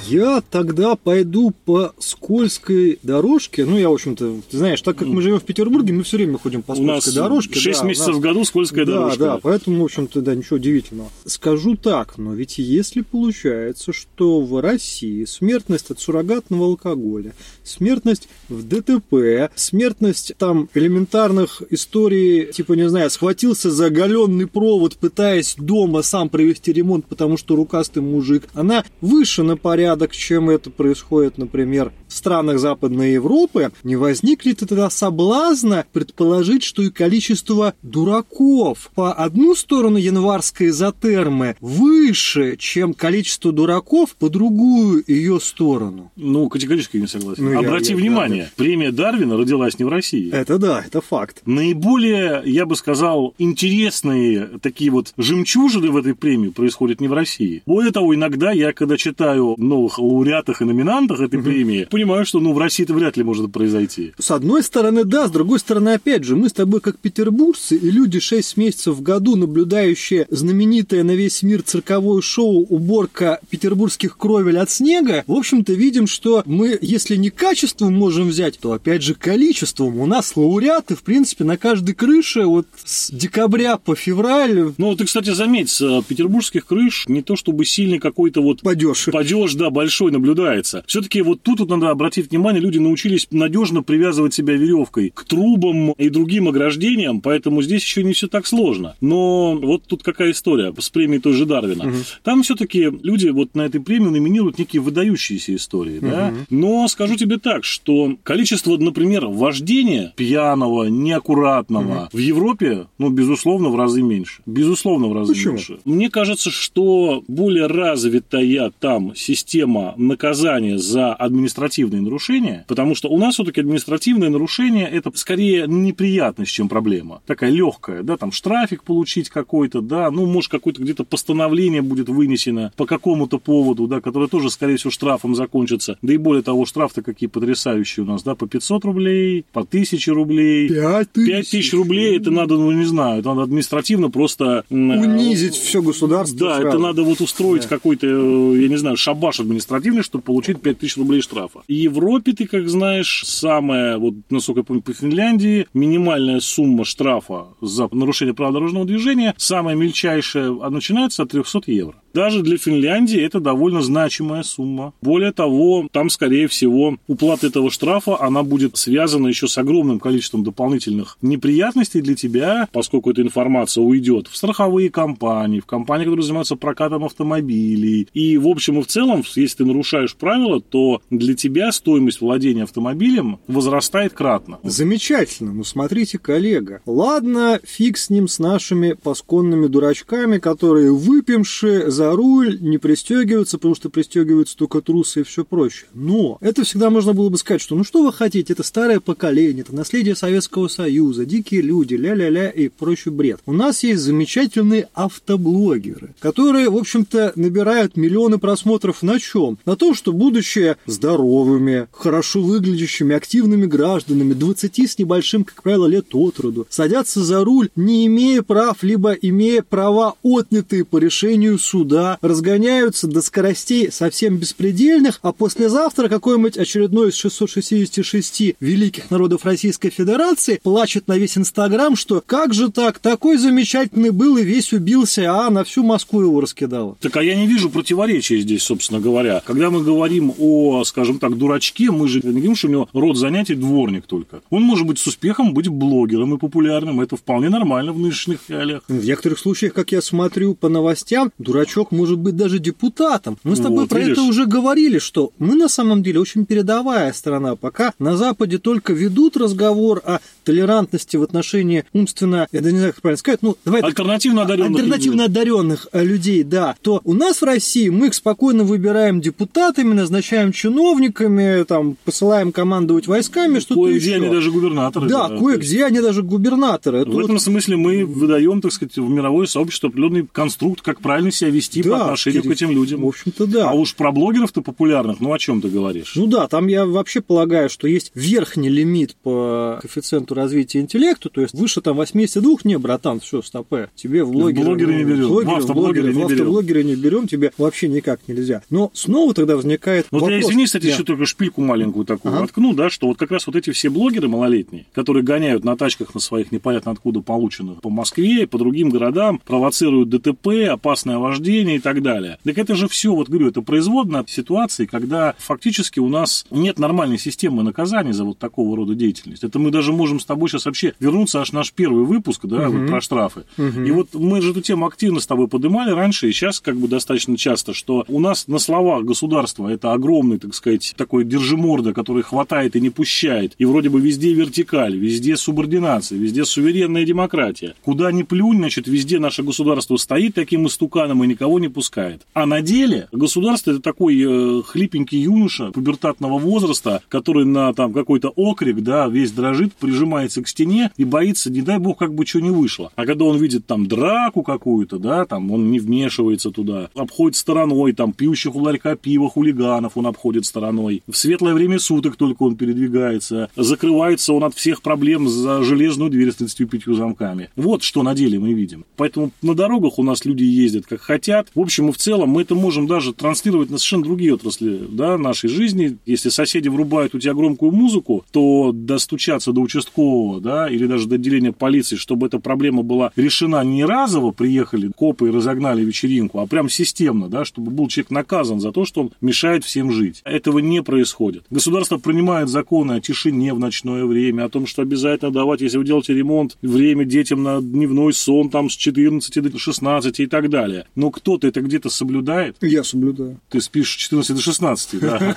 Я 0.09 0.43
тогда 0.51 0.97
пойду 0.97 1.53
по 1.65 1.93
скользкой 1.99 2.99
дорожке. 3.03 3.65
Ну, 3.65 3.79
я, 3.79 3.89
в 3.91 3.95
общем-то, 3.95 4.37
ты 4.51 4.57
знаешь, 4.57 4.81
так 4.83 4.97
как 4.97 5.09
мы 5.09 5.23
живем 5.23 5.41
в 5.41 5.45
Петербурге, 5.45 5.93
мы 5.93 6.03
все 6.03 6.17
время 6.17 6.39
ходим 6.39 6.63
по 6.63 6.73
У 6.73 6.75
скользкой 6.77 6.95
нас 6.95 7.15
дорожке. 7.15 7.59
6 7.59 7.81
да, 7.81 7.85
у 7.85 7.89
месяцев 7.89 8.09
нас- 8.09 8.17
в 8.17 8.21
году 8.21 8.45
скользкая 8.45 8.85
да, 8.87 8.93
дорожка. 8.93 9.19
да, 9.19 9.39
поэтому, 9.43 9.83
в 9.83 9.85
общем-то, 9.85 10.21
да, 10.21 10.35
ничего 10.35 10.57
удивительного. 10.57 11.11
Скажу 11.25 11.77
так, 11.77 12.19
но 12.19 12.35
ведь 12.35 12.59
если 12.59 13.01
получается, 13.03 13.93
что 13.93 14.41
в 14.41 14.61
России 14.61 15.25
смертность 15.25 15.91
от 15.91 16.01
суррогатного 16.01 16.67
алкоголя, 16.67 17.33
смертность 17.65 18.29
в 18.49 18.63
ДТП, 18.67 19.51
смертность 19.55 20.33
там 20.39 20.69
элементарных 20.75 21.63
историй, 21.71 22.53
типа, 22.53 22.75
не 22.75 22.89
знаю, 22.89 23.11
схватился 23.11 23.71
за 23.71 23.87
оголенный 23.87 24.47
провод, 24.47 24.97
пытаясь 24.97 25.55
дома 25.59 26.03
сам 26.03 26.29
провести 26.29 26.73
ремонт, 26.73 27.07
потому 27.07 27.37
что 27.37 27.57
рукастый 27.57 28.03
мужик, 28.03 28.45
она 28.55 28.85
выше 29.01 29.43
на 29.43 29.57
порядок, 29.57 29.96
чем 30.13 30.51
это 30.51 30.71
происходит, 30.71 31.39
например, 31.39 31.93
в 32.09 32.13
странах 32.13 32.59
Западной 32.59 33.13
Европы, 33.15 33.71
не 33.83 33.97
возникнет 33.97 34.59
тогда 34.59 34.91
соблазна 34.91 35.85
предположить, 35.93 36.63
что 36.63 36.83
и 36.83 36.91
количество 36.91 37.75
дураков 37.83 38.91
по 38.95 39.13
одну 39.13 39.55
сторону 39.55 39.97
январской 39.97 40.69
изотермы 40.69 41.57
выше, 41.61 42.57
чем 42.59 42.95
количество 42.95 43.53
дураков 43.53 44.15
по 44.17 44.29
другую 44.29 45.03
ее 45.07 45.41
сторону? 45.41 46.11
Ну, 46.17 46.49
категорически 46.49 46.97
не 46.99 47.07
согласен. 47.07 47.45
Ну, 47.45 47.59
Обрати 47.59 47.93
я- 47.93 47.97
внимание, 47.97 48.51
премия 48.57 48.93
Дарвина 48.93 49.37
родилась 49.37 49.79
не 49.79 49.85
в 49.85 49.89
России. 49.89 50.31
Это 50.33 50.59
да, 50.59 50.83
это 50.87 51.01
факт. 51.01 51.43
Наиболее, 51.47 52.43
я 52.45 52.67
бы 52.67 52.77
сказал, 52.77 53.35
интересные 53.39 54.49
такие 54.63 54.91
вот 54.91 55.13
жемчужины 55.17 55.91
в 55.91 55.97
этой 55.97 56.15
премии 56.15 56.49
происходят 56.51 57.01
не 57.01 57.09
в 57.09 57.13
России. 57.13 57.63
Более 57.67 57.93
того, 57.93 58.15
иногда 58.15 58.53
я, 58.53 58.73
когда 58.73 58.97
читаю 58.97 59.55
новых 59.87 59.99
лауреатах 59.99 60.63
и 60.63 60.65
номинантах 60.65 61.21
этой 61.21 61.43
премии, 61.43 61.87
понимаю, 61.91 62.25
что 62.27 62.41
ну, 62.41 62.53
в 62.53 62.59
России 62.59 62.85
это 62.85 62.95
вряд 62.95 63.17
ли 63.17 63.23
может 63.23 63.51
произойти. 63.53 64.13
С 64.19 64.31
одной 64.31 64.63
стороны, 64.63 65.05
да, 65.05 65.29
с 65.29 65.31
другой 65.31 65.59
стороны, 65.59 65.91
опять 65.91 66.25
же, 66.25 66.37
мы 66.37 66.49
с 66.49 66.53
тобой 66.53 66.81
как 66.81 66.99
петербуржцы 66.99 67.77
и 67.77 67.91
люди 67.91 68.19
6 68.19 68.57
месяцев 68.57 68.97
в 68.97 69.03
году, 69.03 69.37
наблюдающие 69.37 70.27
знаменитое 70.31 71.05
на 71.05 71.13
весь 71.13 71.43
мир 71.43 71.63
цирковое 71.63 72.21
шоу 72.21 72.67
«Уборка 72.69 73.39
петербургских 73.49 74.19
кровель 74.19 74.59
от 74.59 74.71
снега», 74.71 75.25
в 75.27 75.33
общем-то, 75.33 75.73
видим, 75.73 76.07
что 76.07 76.43
мы, 76.47 76.79
если 76.81 77.17
не 77.17 77.31
качеством 77.31 77.95
можем 77.95 78.29
взять, 78.29 78.59
то 78.59 78.73
опять 78.73 79.03
же 79.03 79.15
количеством. 79.15 80.01
У 80.01 80.07
нас 80.07 80.37
лауреаты, 80.37 80.97
в 80.97 81.03
принципе, 81.03 81.45
на 81.45 81.57
каждой 81.57 81.95
крыше 81.95 82.45
вот 82.45 82.67
с 82.85 83.11
декабря 83.11 83.77
по 83.77 83.95
февраль 83.95 84.73
Ну, 84.79 84.97
ты, 84.97 85.05
кстати, 85.05 85.33
заметь, 85.33 85.71
с 85.71 85.81
э, 85.81 86.03
петербургских 86.07 86.67
крыш 86.67 87.05
не 87.07 87.23
то 87.23 87.37
чтобы 87.37 87.65
сильный 87.65 87.99
какой-то 87.99 88.43
вот 88.43 88.63
падеж. 88.63 89.07
падеж, 89.13 89.55
да, 89.55 89.66
большой 89.71 90.13
наблюдается. 90.13 90.85
Все-таки 90.87 91.23
вот 91.23 91.43
тут 91.43 91.61
вот 91.61 91.69
надо 91.69 91.91
обратить 91.91 92.31
внимание, 92.31 92.61
люди 92.61 92.79
научились 92.79 93.27
надежно 93.31 93.83
привязывать 93.83 94.35
себя 94.35 94.55
веревкой 94.55 95.11
к 95.15 95.25
трубам 95.25 95.93
и 95.93 96.09
другим 96.09 96.49
ограждениям, 96.49 97.21
поэтому 97.21 97.63
здесь 97.63 97.83
еще 97.83 98.03
не 98.05 98.13
все 98.13 98.29
так 98.29 98.47
сложно. 98.47 98.97
Но 99.01 99.57
вот 99.57 99.85
тут 99.87 100.03
какая 100.03 100.33
история 100.33 100.73
с 100.79 100.91
премией 100.91 101.21
той 101.21 101.33
же 101.33 101.47
Дарвина. 101.47 101.93
Там 102.23 102.43
все-таки 102.43 102.91
люди 103.03 103.29
вот 103.29 103.55
на 103.55 103.63
этой 103.63 103.81
премии 103.81 104.09
номинируют 104.09 104.59
некие 104.59 104.83
выдающиеся 104.83 105.55
истории, 105.55 105.99
да. 106.01 106.33
Но 106.51 106.87
скажу 106.89 107.17
тебе 107.17 107.39
так, 107.39 107.65
что 107.65 108.17
количество, 108.23 108.77
например, 108.77 109.27
вождения 109.27 110.13
пьяного, 110.17 110.85
неаккуратного 110.85 112.09
в 112.13 112.19
Европе, 112.19 112.87
ну, 112.99 113.11
безусловно, 113.11 113.69
в 113.69 113.77
разы 113.77 114.03
меньше. 114.03 114.43
Безусловно, 114.47 115.09
в 115.09 115.15
разы 115.15 115.35
Почему? 115.35 115.55
меньше. 115.55 115.79
Мне 115.85 116.11
кажется, 116.11 116.51
что 116.51 117.23
более 117.29 117.67
развитая 117.67 118.73
там 118.79 119.15
система 119.15 119.56
наказания 119.65 120.79
за 120.79 121.15
административные 121.15 122.03
нарушения, 122.03 122.65
потому 122.69 122.95
что 122.95 123.09
у 123.09 123.19
нас 123.19 123.35
все-таки 123.35 123.61
административное 123.61 124.29
нарушение 124.29 124.89
это 124.89 125.11
скорее 125.15 125.67
неприятность, 125.67 126.53
чем 126.53 126.69
проблема. 126.69 127.23
Такая 127.27 127.51
легкая, 127.51 128.03
да, 128.03 128.17
там 128.17 128.33
штрафик 128.33 128.83
получить 128.83 129.31
какой-то, 129.31 129.81
да, 129.81 130.11
ну, 130.11 130.27
может, 130.27 130.51
какое-то 130.51 130.83
где-то 130.83 131.05
постановление 131.05 131.83
будет 131.83 132.09
вынесено 132.09 132.73
по 132.77 132.87
какому-то 132.87 133.39
поводу, 133.39 133.87
да, 133.87 134.01
которое 134.01 134.29
тоже, 134.29 134.51
скорее 134.51 134.77
всего, 134.77 134.91
штрафом 134.91 135.35
закончится. 135.35 135.99
Да 136.03 136.13
и 136.13 136.17
более 136.17 136.43
того, 136.43 136.67
штрафы 136.67 137.03
какие 137.03 137.29
потрясающие 137.29 138.05
у 138.05 138.07
нас, 138.07 138.23
да, 138.23 138.35
по 138.35 138.47
500 138.47 138.85
рублей, 138.85 139.45
по 139.53 139.61
1000 139.61 140.13
рублей. 140.13 140.69
Пять 140.69 141.09
5 141.11 141.51
тысяч 141.51 141.73
рублей, 141.73 142.19
это 142.19 142.31
надо, 142.31 142.57
ну, 142.57 142.71
не 142.73 142.85
знаю, 142.85 143.21
это 143.21 143.31
надо 143.31 143.43
административно 143.43 144.11
просто... 144.11 144.65
Унизить 144.71 145.55
все 145.55 145.83
государство. 145.83 146.39
да, 146.39 146.57
сразу. 146.57 146.69
это 146.69 146.79
надо 146.79 147.03
вот 147.03 147.21
устроить 147.21 147.67
какой-то, 147.67 148.07
э, 148.07 148.61
я 148.61 148.69
не 148.69 148.77
знаю, 148.77 148.97
шабаш 148.97 149.41
административный, 149.47 150.03
чтобы 150.03 150.25
получить 150.25 150.61
5000 150.61 150.97
рублей 150.99 151.23
штрафа. 151.23 151.61
В 151.67 151.71
Европе, 151.71 152.33
ты 152.33 152.47
как 152.47 152.69
знаешь, 152.69 153.23
самая, 153.25 153.99
вот, 153.99 154.15
насколько 154.31 154.61
я 154.61 154.65
помню, 154.65 154.83
по 154.83 154.93
Финляндии, 154.93 155.67
минимальная 155.75 156.41
сумма 156.41 156.85
штрафа 156.85 157.47
за 157.61 157.89
нарушение 157.93 158.35
права 158.35 158.53
дорожного 158.53 158.85
движения, 158.85 159.35
самая 159.37 159.75
мельчайшая, 159.75 160.55
а 160.61 160.71
начинается 160.71 161.23
от 161.23 161.31
300 161.31 161.63
евро. 161.67 161.95
Даже 162.17 162.41
для 162.41 162.57
Финляндии 162.57 163.21
это 163.21 163.41
довольно 163.41 163.83
значимая 163.83 164.43
сумма. 164.43 164.95
Более 165.03 165.33
того, 165.33 165.87
там, 165.93 166.09
скорее 166.09 166.49
всего, 166.49 166.97
уплата 167.07 167.49
этого 167.49 167.71
штрафа, 167.71 168.19
она 168.19 168.43
будет 168.43 168.79
связана 168.79 169.29
еще 169.29 169.49
с 169.49 169.59
огромным 169.59 170.01
количеством 170.01 170.43
дополнительных 170.43 171.19
неприятностей 171.21 172.01
для 172.01 172.15
тебя, 172.15 172.69
поскольку 172.73 173.11
эта 173.11 173.21
информация 173.21 173.83
уйдет 173.83 174.29
в 174.29 174.37
страховые 174.37 174.89
компании, 174.89 175.61
в 175.61 175.67
компании, 175.67 176.05
которые 176.05 176.25
занимаются 176.25 176.57
прокатом 176.57 177.05
автомобилей. 177.05 178.09
И, 178.15 178.39
в 178.39 178.49
общем 178.49 178.79
и 178.79 178.83
в 178.83 178.87
целом, 178.87 179.23
если 179.41 179.59
ты 179.59 179.65
нарушаешь 179.65 180.17
правила, 180.17 180.61
то 180.61 181.03
для 181.11 181.35
тебя 181.35 181.73
стоимость 181.73 182.21
владения 182.21 182.65
автомобилем 182.65 183.39
возрастает 183.47 184.13
кратно. 184.13 184.59
Замечательно, 184.63 185.53
ну 185.53 185.65
смотрите, 185.65 186.19
коллега. 186.19 186.81
Ладно, 186.87 187.61
фиг 187.65 187.99
с 187.99 188.11
ним, 188.11 188.29
с 188.29 188.39
нашими 188.39 188.93
пасконными 188.93 189.67
дурачками, 189.67 190.39
которые 190.39 190.93
выпившие 190.93 191.91
за 191.91 192.13
руль 192.13 192.59
не 192.61 192.79
пристегиваются, 192.79 193.59
потому 193.59 193.75
что 193.75 193.91
пристегиваются 193.91 194.57
только 194.57 194.81
трусы 194.81 195.21
и 195.21 195.25
все 195.25 195.45
прочее. 195.45 195.89
Но 195.95 196.39
это 196.41 196.65
всегда 196.65 196.91
можно 196.91 197.13
было 197.13 197.29
бы 197.29 197.39
сказать, 197.39 197.61
что 197.61 197.75
ну 197.75 197.85
что 197.85 198.03
вы 198.03 198.13
хотите, 198.13 198.53
это 198.53 198.63
старое 198.63 199.01
поколение, 199.01 199.63
это 199.63 199.75
наследие 199.75 200.17
Советского 200.17 200.69
Союза, 200.69 201.27
дикие 201.27 201.63
люди, 201.63 201.95
ля-ля-ля 201.95 202.51
и 202.51 202.69
прочий 202.69 203.11
бред. 203.11 203.41
У 203.47 203.53
нас 203.53 203.83
есть 203.83 204.03
замечательные 204.03 204.89
автоблогеры, 204.95 206.15
которые, 206.21 206.71
в 206.71 206.77
общем-то, 206.77 207.33
набирают 207.37 207.97
миллионы 207.97 208.39
просмотров 208.39 209.03
на 209.03 209.19
чем? 209.27 209.59
На 209.65 209.77
том, 209.77 209.95
что 209.95 210.13
будучи 210.13 210.77
здоровыми, 210.87 211.89
хорошо 211.93 212.41
выглядящими, 212.41 213.15
активными 213.15 213.67
гражданами, 213.67 214.33
20 214.33 214.91
с 214.91 214.99
небольшим, 214.99 215.45
как 215.45 215.63
правило, 215.63 215.87
лет 215.87 216.07
от 216.13 216.39
роду, 216.39 216.67
садятся 216.71 217.23
за 217.23 217.45
руль, 217.45 217.71
не 217.77 218.07
имея 218.07 218.43
прав, 218.43 218.83
либо 218.83 219.13
имея 219.13 219.63
права 219.63 220.15
отнятые 220.23 220.85
по 220.85 220.99
решению 220.99 221.59
суда, 221.59 222.19
разгоняются 222.21 223.07
до 223.07 223.21
скоростей 223.23 223.91
совсем 223.91 224.37
беспредельных, 224.37 225.19
а 225.23 225.33
послезавтра 225.33 226.09
какой-нибудь 226.09 226.59
очередной 226.59 227.11
из 227.11 227.15
666 227.17 228.57
великих 228.61 229.11
народов 229.11 229.45
Российской 229.45 229.91
Федерации 229.91 230.61
плачет 230.63 231.09
на 231.09 231.19
весь 231.19 231.37
Инстаграм, 231.37 231.97
что 231.97 232.23
как 232.25 232.55
же 232.55 232.71
так, 232.71 232.99
такой 232.99 233.39
замечательный 233.39 234.11
был 234.11 234.37
и 234.37 234.45
весь 234.45 234.73
убился, 234.73 235.33
а 235.33 235.51
на 235.51 235.65
всю 235.65 235.83
Москву 235.83 236.21
его 236.23 236.41
раскидало. 236.41 236.97
Так 237.01 237.17
а 237.17 237.23
я 237.23 237.35
не 237.35 237.47
вижу 237.47 237.71
противоречия 237.71 238.41
здесь, 238.41 238.63
собственно 238.63 239.01
говоря. 239.01 239.16
Когда 239.47 239.71
мы 239.71 239.83
говорим 239.83 240.33
о, 240.39 240.85
скажем 240.85 241.19
так, 241.19 241.37
дурачке, 241.39 241.91
мы 241.91 242.09
же 242.09 242.21
не 242.23 242.33
говорим, 242.33 242.55
что 242.55 242.69
у 242.69 242.71
него 242.71 242.89
род 242.93 243.17
занятий 243.17 243.55
дворник 243.55 244.07
только. 244.07 244.41
Он 244.51 244.63
может 244.63 244.87
быть 244.87 244.99
с 244.99 245.07
успехом 245.07 245.55
быть 245.55 245.69
блогером 245.69 246.35
и 246.35 246.39
популярным. 246.39 247.01
Это 247.01 247.17
вполне 247.17 247.49
нормально 247.49 247.93
в 247.93 247.99
нынешних 247.99 248.41
реалиях. 248.49 248.83
В 248.89 249.05
некоторых 249.05 249.39
случаях, 249.39 249.73
как 249.73 249.93
я 249.93 250.03
смотрю 250.03 250.55
по 250.55 250.69
новостям, 250.69 251.33
дурачок 251.39 251.93
может 251.93 252.19
быть 252.19 252.37
даже 252.37 252.59
депутатом. 252.59 253.39
Мы 253.45 253.57
с 253.57 253.61
тобой 253.61 253.81
Вот, 253.81 253.89
про 253.89 254.01
видишь. 254.01 254.13
это 254.15 254.23
уже 254.23 254.47
говорили, 254.47 254.99
что 254.99 255.33
мы 255.39 255.55
на 255.55 255.69
самом 255.69 256.03
деле 256.03 256.21
очень 256.21 256.45
передовая 256.45 257.13
страна. 257.13 257.57
Пока 257.57 257.95
на 257.99 258.17
Западе 258.17 258.59
только 258.59 258.93
ведут 258.93 259.37
разговор 259.37 260.03
о 260.05 260.19
толерантности 260.45 261.17
в 261.17 261.23
отношении 261.23 261.85
умственно, 261.93 262.49
я 262.53 262.61
не 262.61 262.71
знаю, 262.71 262.93
как 262.93 263.03
правильно 263.03 263.19
сказать, 263.19 263.43
ну, 263.43 263.57
давай 263.65 263.81
Альтернативно 263.83 264.43
одаренных 264.43 264.79
альтернативно 264.81 265.23
людей. 265.23 265.27
одаренных 265.41 265.89
э, 265.93 266.05
людей, 266.05 266.43
да, 266.43 266.75
то 266.83 267.01
у 267.05 267.15
нас 267.15 267.41
в 267.41 267.45
России 267.45 267.89
мы 267.89 268.09
их 268.09 268.15
спокойно 268.15 268.65
выбираем 268.65 269.06
депутатами, 269.15 269.93
назначаем 269.95 270.53
чиновниками, 270.53 271.65
там, 271.65 271.97
посылаем 272.05 272.53
командовать 272.53 273.07
войсками, 273.07 273.59
что-то 273.59 273.83
Кое-где 273.85 274.11
еще. 274.11 274.17
они 274.17 274.29
даже 274.29 274.51
губернаторы. 274.51 275.09
Да, 275.09 275.29
то 275.29 275.39
кое-где 275.39 275.85
они 275.85 276.01
даже 276.01 276.23
губернаторы. 276.23 276.99
Это 277.01 277.11
В 277.11 277.15
вот- 277.15 277.25
этом 277.25 277.39
смысле 277.39 277.77
мы 277.77 278.05
выдаем, 278.05 278.61
так 278.61 278.73
сказать, 278.73 278.97
в 278.97 279.09
мировое 279.09 279.47
сообщество 279.47 279.89
определенный 279.89 280.27
конструкт, 280.31 280.83
как 280.83 281.01
правильно 281.01 281.31
себя 281.31 281.51
вести 281.51 281.83
по 281.83 281.91
Да, 281.91 282.03
отношению 282.05 282.43
к 282.43 282.47
этим 282.47 282.71
людям. 282.71 283.03
В 283.03 283.09
общем-то, 283.09 283.47
да. 283.47 283.71
А 283.71 283.75
уж 283.75 283.95
про 283.95 284.13
блогеров-то 284.13 284.63
популярных, 284.63 285.21
ну 285.21 285.33
о 285.33 285.39
чем 285.39 285.61
ты 285.61 285.69
говоришь? 285.69 286.13
Ну 286.17 286.27
да, 286.27 286.47
там 286.49 286.67
я 286.69 286.87
вообще 286.87 287.21
полагаю, 287.21 287.69
что 287.71 287.87
есть 287.89 288.13
верхний 288.15 288.69
лимит 288.69 289.15
по 289.23 289.79
коэффициенту 289.83 290.35
развития 290.35 290.81
интеллекта, 290.81 291.29
то 291.29 291.41
есть 291.41 291.55
выше 291.55 291.81
там 291.81 291.97
82, 291.97 292.57
не, 292.65 292.79
братан, 292.79 293.21
все, 293.21 293.43
стопе, 293.43 293.89
тебе 293.95 294.25
в 294.25 294.31
блогеры, 294.31 294.65
блогеры 294.67 294.95
не 294.97 295.05
берем, 295.05 295.29
блогеры, 295.29 295.55
в 295.55 295.59
автоблогеры 295.59 296.13
блогеры, 296.13 296.15
не 296.15 296.23
в 296.23 296.27
автоблогеры 296.33 296.85
не 296.85 296.97
берем, 296.97 297.29
тебе 297.29 297.53
вообще 297.59 297.89
никак 297.89 298.21
нельзя. 298.29 298.63
Но 298.71 298.91
снова 298.97 299.35
тогда 299.35 299.57
возникает 299.57 300.07
вот 300.11 300.23
вопрос. 300.23 300.41
я, 300.41 300.41
извини, 300.41 300.65
кстати, 300.65 300.87
еще 300.87 301.05
только 301.05 301.27
шпильку 301.27 301.61
маленькую 301.61 302.05
такую 302.05 302.33
ага. 302.33 302.43
воткну, 302.43 302.75
да, 302.75 302.91
что 302.91 303.09
вот 303.09 303.19
как 303.19 303.31
раз 303.31 303.47
вот 303.47 303.57
эти 303.57 303.71
все 303.71 303.91
блогеры 303.91 304.29
малолетние, 304.29 304.87
которые 304.95 305.23
гоняют 305.23 305.65
на 305.65 305.77
тачках 305.77 306.15
на 306.15 306.21
своих 306.21 306.53
непонятно 306.53 306.93
откуда 306.93 307.21
полученных 307.21 307.81
по 307.81 307.91
Москве, 307.91 308.47
по 308.47 308.59
другим 308.59 308.91
городам, 308.91 309.41
провоцируют 309.45 310.09
ДТП, 310.09 310.69
опасное 310.71 311.19
вождение 311.19 311.77
и 311.77 311.81
так 311.81 312.03
далее. 312.03 312.39
Так 312.45 312.59
это 312.59 312.75
же 312.75 312.89
все, 312.89 313.15
вот 313.15 313.29
говорю, 313.29 313.49
это 313.49 313.63
производно 313.63 314.21
от 314.21 314.31
ситуации, 314.31 314.87
когда 314.87 315.35
фактически 315.39 316.01
у 316.01 316.09
нас 316.09 316.47
нет 316.51 316.79
нормальной 316.79 317.19
системы 317.19 317.63
наказания 317.63 318.13
за 318.13 318.25
вот 318.25 318.39
такого 318.39 318.77
рода 318.77 318.95
деятельность. 318.95 319.45
Это 319.45 319.59
мы 319.59 319.71
даже 319.71 319.93
можем 319.93 320.21
с 320.21 320.25
тобой 320.25 320.49
сейчас 320.49 320.67
вообще 320.67 320.95
вернуться 321.01 321.41
аж 321.41 321.53
наш 321.53 321.73
первый 321.73 322.05
выпуск, 322.05 322.47
да, 322.47 322.69
угу. 322.69 322.79
вот 322.79 322.89
про 322.89 323.01
штрафы. 323.01 323.45
Угу. 323.59 323.81
И 323.81 323.91
вот 323.91 324.15
мы 324.15 324.41
же 324.41 324.53
эту 324.53 324.61
тему 324.61 324.87
активно 324.87 325.21
с 325.21 325.27
тобой 325.27 325.49
поднимали 325.49 325.91
раньше, 325.91 326.29
и 326.29 326.33
сейчас 326.33 326.61
как 326.61 326.77
бы 326.77 326.89
достаточно 326.89 327.37
часто, 327.37 327.75
что 327.75 328.05
у 328.09 328.21
нас 328.21 328.49
на 328.49 328.59
словах 328.87 329.05
государства 329.05 329.69
это 329.69 329.93
огромный, 329.93 330.39
так 330.39 330.55
сказать, 330.55 330.95
такой 330.97 331.25
держиморда, 331.25 331.93
который 331.93 332.23
хватает 332.23 332.77
и 332.77 332.81
не 332.81 332.91
пущает. 332.91 333.55
И 333.59 333.65
вроде 333.65 333.89
бы 333.89 334.01
везде 334.01 334.33
вертикаль, 334.33 334.97
везде 334.97 335.37
субординация, 335.37 336.19
везде 336.19 336.45
суверенная 336.45 337.05
демократия. 337.05 337.75
Куда 337.83 338.13
ни 338.13 338.23
плюнь, 338.23 338.59
значит, 338.59 338.87
везде 338.87 339.19
наше 339.19 339.43
государство 339.43 339.97
стоит 339.97 340.35
таким 340.35 340.69
истуканом 340.69 341.25
и 341.25 341.27
никого 341.27 341.59
не 341.59 341.69
пускает. 341.69 342.23
А 342.33 342.47
на 342.47 342.61
деле 342.61 343.09
государство 343.11 343.73
это 343.73 343.81
такой 343.81 344.23
э, 344.23 344.63
хлипенький 344.63 345.19
юноша 345.19 345.73
пубертатного 345.73 346.39
возраста, 346.39 347.03
который 347.09 347.45
на 347.45 347.73
там 347.75 347.93
какой-то 347.93 348.29
окрик, 348.37 348.83
да, 348.83 349.09
весь 349.09 349.33
дрожит, 349.33 349.75
прижимается 349.75 350.43
к 350.43 350.49
стене 350.49 350.93
и 350.97 351.05
боится, 351.05 351.51
не 351.51 351.63
дай 351.63 351.79
бог, 351.79 351.99
как 351.99 352.15
бы 352.15 352.25
что 352.25 352.41
не 352.41 352.51
вышло. 352.51 352.93
А 352.95 353.05
когда 353.05 353.25
он 353.25 353.39
видит 353.39 353.67
там 353.67 353.89
драку 353.89 354.45
какую-то, 354.45 354.99
да, 354.99 355.25
там 355.25 355.51
он 355.51 355.73
не 355.73 355.81
вмешивается 355.81 356.53
туда, 356.53 356.89
обходит 356.95 357.37
стороной, 357.37 357.93
там 357.93 358.13
пьющих 358.13 358.55
у 358.55 358.61
ларька 358.67 358.97
пива 358.97 359.31
хулиганов 359.31 359.97
он 359.97 360.07
обходит 360.07 360.45
стороной. 360.45 361.03
В 361.07 361.17
светлое 361.17 361.55
время 361.55 361.79
суток 361.79 362.17
только 362.17 362.43
он 362.43 362.57
передвигается. 362.57 363.49
Закрывается 363.57 364.33
он 364.33 364.45
от 364.45 364.55
всех 364.55 364.83
проблем 364.83 365.29
за 365.29 365.63
железную 365.63 366.11
дверь 366.11 366.33
с 366.33 366.37
35 366.37 366.97
замками. 366.97 367.51
Вот 367.57 367.83
что 367.83 368.03
на 368.03 368.15
деле 368.15 368.39
мы 368.39 368.53
видим. 368.53 368.85
Поэтому 368.97 369.31
на 369.43 369.55
дорогах 369.55 369.99
у 369.99 370.03
нас 370.03 370.25
люди 370.25 370.45
ездят 370.45 370.87
как 370.87 371.01
хотят. 371.01 371.49
В 371.55 371.61
общем 371.61 371.89
и 371.89 371.93
в 371.93 371.97
целом 371.97 372.31
мы 372.31 372.43
это 372.43 372.55
можем 372.55 372.87
даже 372.87 373.13
транслировать 373.13 373.71
на 373.71 373.79
совершенно 373.79 374.05
другие 374.05 374.35
отрасли 374.35 374.81
да, 374.89 375.17
нашей 375.17 375.49
жизни. 375.49 375.99
Если 376.07 376.29
соседи 376.29 376.69
врубают 376.69 377.15
у 377.15 377.19
тебя 377.19 377.35
громкую 377.35 377.73
музыку, 377.73 378.25
то 378.33 378.73
достучаться 378.73 379.53
до 379.53 379.61
участкового 379.61 380.41
да, 380.41 380.69
или 380.69 380.87
даже 380.87 381.07
до 381.09 381.17
отделения 381.17 381.53
полиции, 381.53 381.97
чтобы 381.97 382.27
эта 382.27 382.39
проблема 382.39 382.83
была 382.83 383.13
решена 383.17 383.63
не 383.65 383.85
разово, 383.85 384.31
приехали 384.31 384.91
копы 384.95 385.29
и 385.29 385.31
разогнали 385.31 385.85
вечеринку, 385.85 386.41
а 386.41 386.47
прям 386.47 386.69
системно, 386.69 387.29
да, 387.29 387.45
чтобы 387.45 387.71
был 387.71 387.89
человек 387.89 388.11
наказан 388.11 388.56
за 388.61 388.73
то, 388.73 388.85
что 388.85 389.03
он 389.03 389.13
мешает 389.21 389.65
всем 389.65 389.91
жить. 389.93 390.23
Этого 390.25 390.59
не 390.59 390.83
происходит. 390.83 391.45
Государство 391.51 391.99
принимает 391.99 392.49
законы 392.49 392.93
о 392.93 393.01
тишине 393.01 393.55
в 393.55 393.59
ночное 393.59 394.05
время, 394.05 394.45
о 394.45 394.49
том, 394.49 394.67
что 394.67 394.83
обязательно 394.83 395.31
давать, 395.31 395.61
если 395.61 395.79
вы 395.79 395.85
делаете 395.85 396.15
ремонт, 396.15 396.57
время 396.63 397.05
детям 397.05 397.43
на 397.43 397.61
дневной 397.61 398.13
сон 398.13 398.51
там 398.51 398.71
с 398.71 398.77
14 398.77 399.43
до 399.43 399.59
16 399.59 400.21
и 400.21 400.27
так 400.27 400.51
далее. 400.51 400.87
Но 400.95 401.11
кто-то 401.11 401.47
это 401.47 401.61
где-то 401.61 401.91
соблюдает? 401.91 402.57
Я 402.61 402.85
соблюдаю. 402.85 403.41
Ты 403.51 403.61
спишь 403.61 403.93
с 403.93 403.97
14 403.97 404.37
до 404.37 404.43
16, 404.43 405.01
да. 405.01 405.37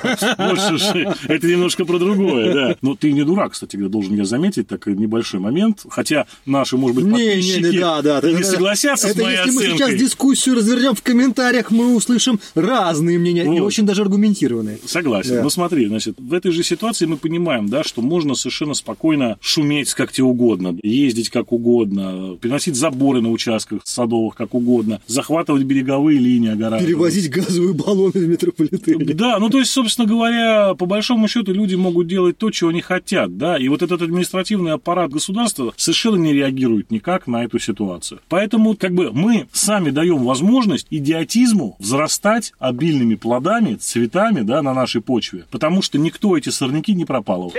Это 1.27 1.47
немножко 1.47 1.85
про 1.85 1.97
другое, 1.97 2.53
да. 2.53 2.75
Но 2.81 2.95
ты 2.95 3.11
не 3.11 3.23
дурак, 3.23 3.53
кстати, 3.53 3.75
должен 3.77 4.15
я 4.15 4.25
заметить, 4.25 4.67
такой 4.67 4.95
небольшой 4.95 5.39
момент. 5.39 5.85
Хотя 5.89 6.27
наши, 6.45 6.77
может 6.77 6.95
быть, 6.95 7.09
подписчики 7.09 8.35
не 8.35 8.43
согласятся 8.43 9.09
с 9.09 9.15
моей 9.15 9.37
оценкой. 9.37 9.63
Если 9.63 9.71
мы 9.71 9.77
сейчас 9.77 9.99
дискуссию 9.99 10.55
развернем 10.55 10.93
в 10.93 11.01
комментариях, 11.01 11.71
мы 11.71 11.95
услышим 11.95 12.39
разные 12.55 13.08
мнения 13.17 13.43
и 13.43 13.59
очень 13.59 13.85
даже 13.85 14.01
аргументированные. 14.01 14.79
Согласен. 14.85 15.35
Да. 15.35 15.43
Ну 15.43 15.49
смотри, 15.49 15.87
значит, 15.87 16.15
в 16.19 16.33
этой 16.33 16.51
же 16.51 16.63
ситуации 16.63 17.05
мы 17.05 17.17
понимаем, 17.17 17.67
да, 17.69 17.83
что 17.83 18.01
можно 18.01 18.35
совершенно 18.35 18.73
спокойно 18.73 19.37
шуметь 19.41 19.93
как 19.93 20.11
тебе 20.11 20.25
угодно, 20.25 20.77
ездить 20.83 21.29
как 21.29 21.51
угодно, 21.51 22.37
переносить 22.39 22.75
заборы 22.75 23.21
на 23.21 23.31
участках 23.31 23.81
садовых 23.85 24.35
как 24.35 24.53
угодно, 24.53 25.01
захватывать 25.07 25.63
береговые 25.63 26.19
линии 26.19 26.51
огораживать. 26.51 26.85
Перевозить 26.85 27.29
газовые 27.29 27.73
баллоны 27.73 28.11
в 28.11 28.27
метрополитене. 28.27 29.13
Да, 29.13 29.39
ну 29.39 29.49
то 29.49 29.59
есть, 29.59 29.71
собственно 29.71 30.07
говоря, 30.07 30.73
по 30.75 30.85
большому 30.85 31.27
счету 31.27 31.53
люди 31.53 31.75
могут 31.75 32.07
делать 32.07 32.37
то, 32.37 32.51
чего 32.51 32.69
они 32.69 32.81
хотят, 32.81 33.37
да, 33.37 33.57
и 33.57 33.67
вот 33.67 33.81
этот 33.81 34.01
административный 34.01 34.73
аппарат 34.73 35.11
государства 35.11 35.73
совершенно 35.75 36.17
не 36.17 36.33
реагирует 36.33 36.91
никак 36.91 37.27
на 37.27 37.43
эту 37.43 37.59
ситуацию. 37.59 38.19
Поэтому, 38.29 38.75
как 38.75 38.93
бы, 38.93 39.11
мы 39.11 39.47
сами 39.51 39.89
даем 39.89 40.23
возможность 40.23 40.87
идиотизму 40.89 41.75
взрастать 41.79 42.53
обильными 42.99 43.15
плодами, 43.15 43.75
цветами, 43.75 44.41
да, 44.41 44.61
на 44.61 44.73
нашей 44.73 45.01
почве, 45.01 45.45
потому 45.51 45.81
что 45.81 45.97
никто 45.97 46.37
эти 46.37 46.49
сорняки 46.49 46.93
не 46.93 47.05
пропалывал. 47.05 47.51